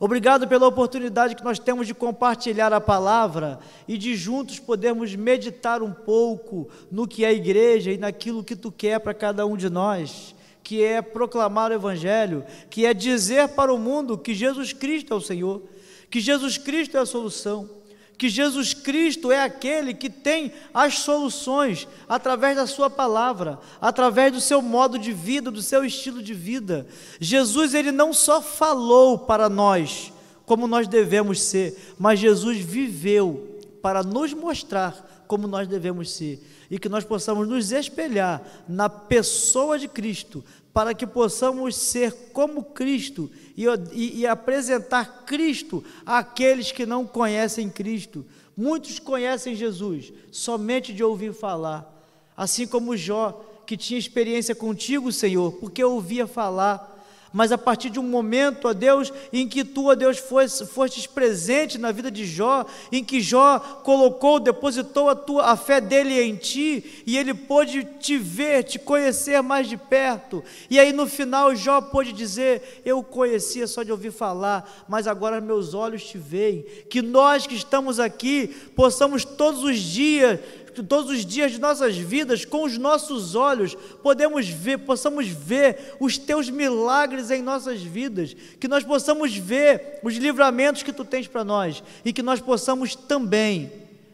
Obrigado 0.00 0.46
pela 0.46 0.66
oportunidade 0.66 1.34
que 1.34 1.44
nós 1.44 1.58
temos 1.58 1.86
de 1.86 1.92
compartilhar 1.92 2.72
a 2.72 2.80
palavra 2.80 3.58
e 3.86 3.98
de 3.98 4.14
juntos 4.14 4.60
podermos 4.60 5.14
meditar 5.16 5.82
um 5.82 5.92
pouco 5.92 6.68
no 6.90 7.06
que 7.06 7.24
é 7.24 7.28
a 7.28 7.32
igreja 7.32 7.90
e 7.90 7.98
naquilo 7.98 8.44
que 8.44 8.54
tu 8.54 8.70
quer 8.70 9.00
para 9.00 9.12
cada 9.12 9.44
um 9.44 9.56
de 9.56 9.68
nós, 9.68 10.34
que 10.68 10.84
é 10.84 11.00
proclamar 11.00 11.70
o 11.70 11.74
evangelho, 11.74 12.44
que 12.68 12.84
é 12.84 12.92
dizer 12.92 13.48
para 13.48 13.72
o 13.72 13.78
mundo 13.78 14.18
que 14.18 14.34
Jesus 14.34 14.70
Cristo 14.70 15.14
é 15.14 15.16
o 15.16 15.20
Senhor, 15.20 15.62
que 16.10 16.20
Jesus 16.20 16.58
Cristo 16.58 16.94
é 16.98 17.00
a 17.00 17.06
solução 17.06 17.78
que 18.18 18.28
Jesus 18.28 18.74
Cristo 18.74 19.30
é 19.30 19.40
aquele 19.40 19.94
que 19.94 20.10
tem 20.10 20.52
as 20.74 20.98
soluções 20.98 21.86
através 22.08 22.56
da 22.56 22.66
Sua 22.66 22.90
palavra, 22.90 23.60
através 23.80 24.32
do 24.32 24.40
seu 24.40 24.60
modo 24.60 24.98
de 24.98 25.12
vida, 25.12 25.52
do 25.52 25.62
seu 25.62 25.84
estilo 25.84 26.20
de 26.20 26.34
vida. 26.34 26.84
Jesus, 27.20 27.74
ele 27.74 27.92
não 27.92 28.12
só 28.12 28.42
falou 28.42 29.20
para 29.20 29.48
nós 29.48 30.12
como 30.44 30.66
nós 30.66 30.88
devemos 30.88 31.40
ser, 31.40 31.94
mas 31.96 32.18
Jesus 32.18 32.58
viveu 32.58 33.60
para 33.80 34.02
nos 34.02 34.34
mostrar 34.34 35.24
como 35.28 35.46
nós 35.46 35.68
devemos 35.68 36.10
ser 36.10 36.42
e 36.70 36.78
que 36.78 36.88
nós 36.88 37.04
possamos 37.04 37.48
nos 37.48 37.72
espelhar 37.72 38.42
na 38.68 38.88
pessoa 38.88 39.78
de 39.78 39.88
Cristo, 39.88 40.44
para 40.72 40.94
que 40.94 41.06
possamos 41.06 41.76
ser 41.76 42.30
como 42.32 42.62
Cristo 42.62 43.30
e, 43.56 43.64
e, 43.92 44.20
e, 44.20 44.26
apresentar 44.26 45.24
Cristo 45.24 45.82
àqueles 46.06 46.70
que 46.70 46.86
não 46.86 47.06
conhecem 47.06 47.68
Cristo. 47.68 48.24
Muitos 48.56 48.98
conhecem 48.98 49.54
Jesus 49.54 50.12
somente 50.30 50.92
de 50.92 51.02
ouvir 51.02 51.32
falar, 51.32 52.06
assim 52.36 52.66
como 52.66 52.96
Jó, 52.96 53.44
que 53.66 53.76
tinha 53.76 53.98
experiência 53.98 54.54
contigo, 54.54 55.12
Senhor, 55.12 55.52
porque 55.52 55.82
ouvia 55.82 56.26
falar 56.26 56.97
mas 57.32 57.52
a 57.52 57.58
partir 57.58 57.90
de 57.90 57.98
um 57.98 58.02
momento, 58.02 58.68
ó 58.68 58.72
Deus, 58.72 59.12
em 59.32 59.46
que 59.48 59.64
tu, 59.64 59.88
ó 59.88 59.94
Deus, 59.94 60.18
foste, 60.18 60.66
fostes 60.66 61.06
presente 61.06 61.78
na 61.78 61.92
vida 61.92 62.10
de 62.10 62.24
Jó, 62.24 62.64
em 62.90 63.04
que 63.04 63.20
Jó 63.20 63.58
colocou, 63.58 64.40
depositou 64.40 65.08
a, 65.08 65.14
tua, 65.14 65.46
a 65.46 65.56
fé 65.56 65.80
dele 65.80 66.20
em 66.20 66.36
ti, 66.36 67.02
e 67.06 67.16
ele 67.16 67.34
pôde 67.34 67.86
te 68.00 68.16
ver, 68.16 68.64
te 68.64 68.78
conhecer 68.78 69.42
mais 69.42 69.68
de 69.68 69.76
perto, 69.76 70.42
e 70.70 70.78
aí 70.78 70.92
no 70.92 71.06
final 71.06 71.54
Jó 71.54 71.80
pôde 71.80 72.12
dizer: 72.12 72.82
Eu 72.84 73.02
conhecia 73.02 73.66
só 73.66 73.82
de 73.82 73.92
ouvir 73.92 74.10
falar, 74.10 74.86
mas 74.88 75.06
agora 75.06 75.40
meus 75.40 75.74
olhos 75.74 76.04
te 76.04 76.18
veem. 76.18 76.64
Que 76.88 77.02
nós 77.02 77.46
que 77.46 77.54
estamos 77.54 78.00
aqui 78.00 78.48
possamos 78.74 79.24
todos 79.24 79.62
os 79.62 79.78
dias 79.78 80.40
todos 80.82 81.10
os 81.10 81.24
dias 81.24 81.52
de 81.52 81.58
nossas 81.58 81.96
vidas, 81.96 82.44
com 82.44 82.64
os 82.64 82.76
nossos 82.78 83.34
olhos, 83.34 83.74
podemos 84.02 84.48
ver, 84.48 84.78
possamos 84.78 85.28
ver 85.28 85.96
os 86.00 86.18
teus 86.18 86.50
milagres 86.50 87.30
em 87.30 87.42
nossas 87.42 87.82
vidas, 87.82 88.34
que 88.58 88.68
nós 88.68 88.84
possamos 88.84 89.36
ver 89.36 90.00
os 90.02 90.14
livramentos 90.16 90.82
que 90.82 90.92
tu 90.92 91.04
tens 91.04 91.26
para 91.26 91.44
nós 91.44 91.82
e 92.04 92.12
que 92.12 92.22
nós 92.22 92.40
possamos 92.40 92.94
também 92.94 93.72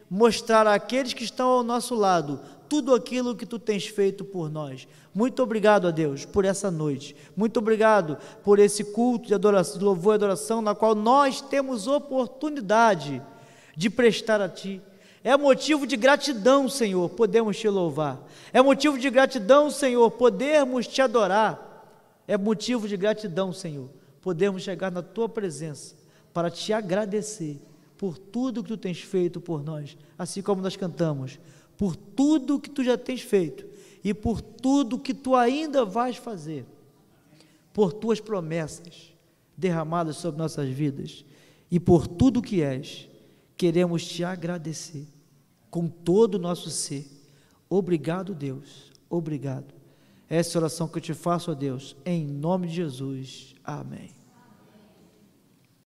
mostrar 0.09 0.67
àqueles 0.67 1.13
que 1.13 1.23
estão 1.23 1.49
ao 1.49 1.63
nosso 1.63 1.95
lado 1.95 2.39
tudo 2.67 2.93
aquilo 2.93 3.35
que 3.35 3.45
tu 3.45 3.59
tens 3.59 3.85
feito 3.87 4.23
por 4.23 4.49
nós. 4.49 4.87
Muito 5.13 5.41
obrigado 5.41 5.87
a 5.87 5.91
Deus 5.91 6.25
por 6.25 6.45
essa 6.45 6.71
noite. 6.71 7.15
Muito 7.35 7.57
obrigado 7.57 8.17
por 8.43 8.59
esse 8.59 8.83
culto 8.83 9.27
de 9.27 9.33
adoração, 9.33 9.77
de 9.77 9.85
louvor 9.85 10.13
e 10.13 10.15
adoração 10.15 10.61
na 10.61 10.75
qual 10.75 10.95
nós 10.95 11.41
temos 11.41 11.87
oportunidade 11.87 13.21
de 13.75 13.89
prestar 13.89 14.41
a 14.41 14.49
ti 14.49 14.81
é 15.25 15.35
motivo 15.35 15.87
de 15.87 15.97
gratidão, 15.97 16.69
Senhor, 16.69 17.09
podemos 17.09 17.57
te 17.57 17.67
louvar. 17.67 18.23
É 18.53 18.61
motivo 18.61 18.95
de 18.99 19.09
gratidão, 19.09 19.71
Senhor, 19.71 20.11
podermos 20.11 20.85
te 20.85 21.01
adorar. 21.01 22.21
É 22.27 22.37
motivo 22.37 22.87
de 22.87 22.95
gratidão, 22.95 23.51
Senhor, 23.51 23.89
podermos 24.21 24.61
chegar 24.61 24.91
na 24.91 25.01
tua 25.01 25.27
presença 25.27 25.95
para 26.31 26.51
te 26.51 26.71
agradecer 26.71 27.59
por 27.97 28.19
tudo 28.19 28.61
que 28.61 28.69
tu 28.69 28.77
tens 28.77 29.01
feito 29.01 29.41
por 29.41 29.63
nós, 29.63 29.97
assim 30.15 30.43
como 30.43 30.61
nós 30.61 30.75
cantamos, 30.75 31.39
por 31.75 31.95
tudo 31.95 32.59
que 32.59 32.69
tu 32.69 32.83
já 32.83 32.95
tens 32.95 33.21
feito 33.21 33.65
e 34.03 34.13
por 34.13 34.39
tudo 34.39 34.99
que 34.99 35.11
tu 35.13 35.35
ainda 35.35 35.83
vais 35.83 36.17
fazer, 36.17 36.67
por 37.73 37.91
tuas 37.91 38.19
promessas 38.19 39.11
derramadas 39.57 40.17
sobre 40.17 40.37
nossas 40.37 40.69
vidas 40.69 41.25
e 41.71 41.79
por 41.79 42.05
tudo 42.05 42.43
que 42.43 42.61
és, 42.61 43.09
queremos 43.57 44.05
te 44.05 44.23
agradecer 44.23 45.14
com 45.69 45.87
todo 45.87 46.35
o 46.35 46.39
nosso 46.39 46.69
ser. 46.69 47.05
Obrigado, 47.69 48.33
Deus. 48.33 48.91
Obrigado. 49.09 49.73
Essa 50.29 50.57
é 50.57 50.59
oração 50.59 50.87
que 50.87 50.97
eu 50.97 51.01
te 51.01 51.13
faço, 51.13 51.51
ó 51.51 51.53
Deus, 51.53 51.95
em 52.05 52.25
nome 52.25 52.67
de 52.67 52.75
Jesus. 52.75 53.53
Amém. 53.63 54.14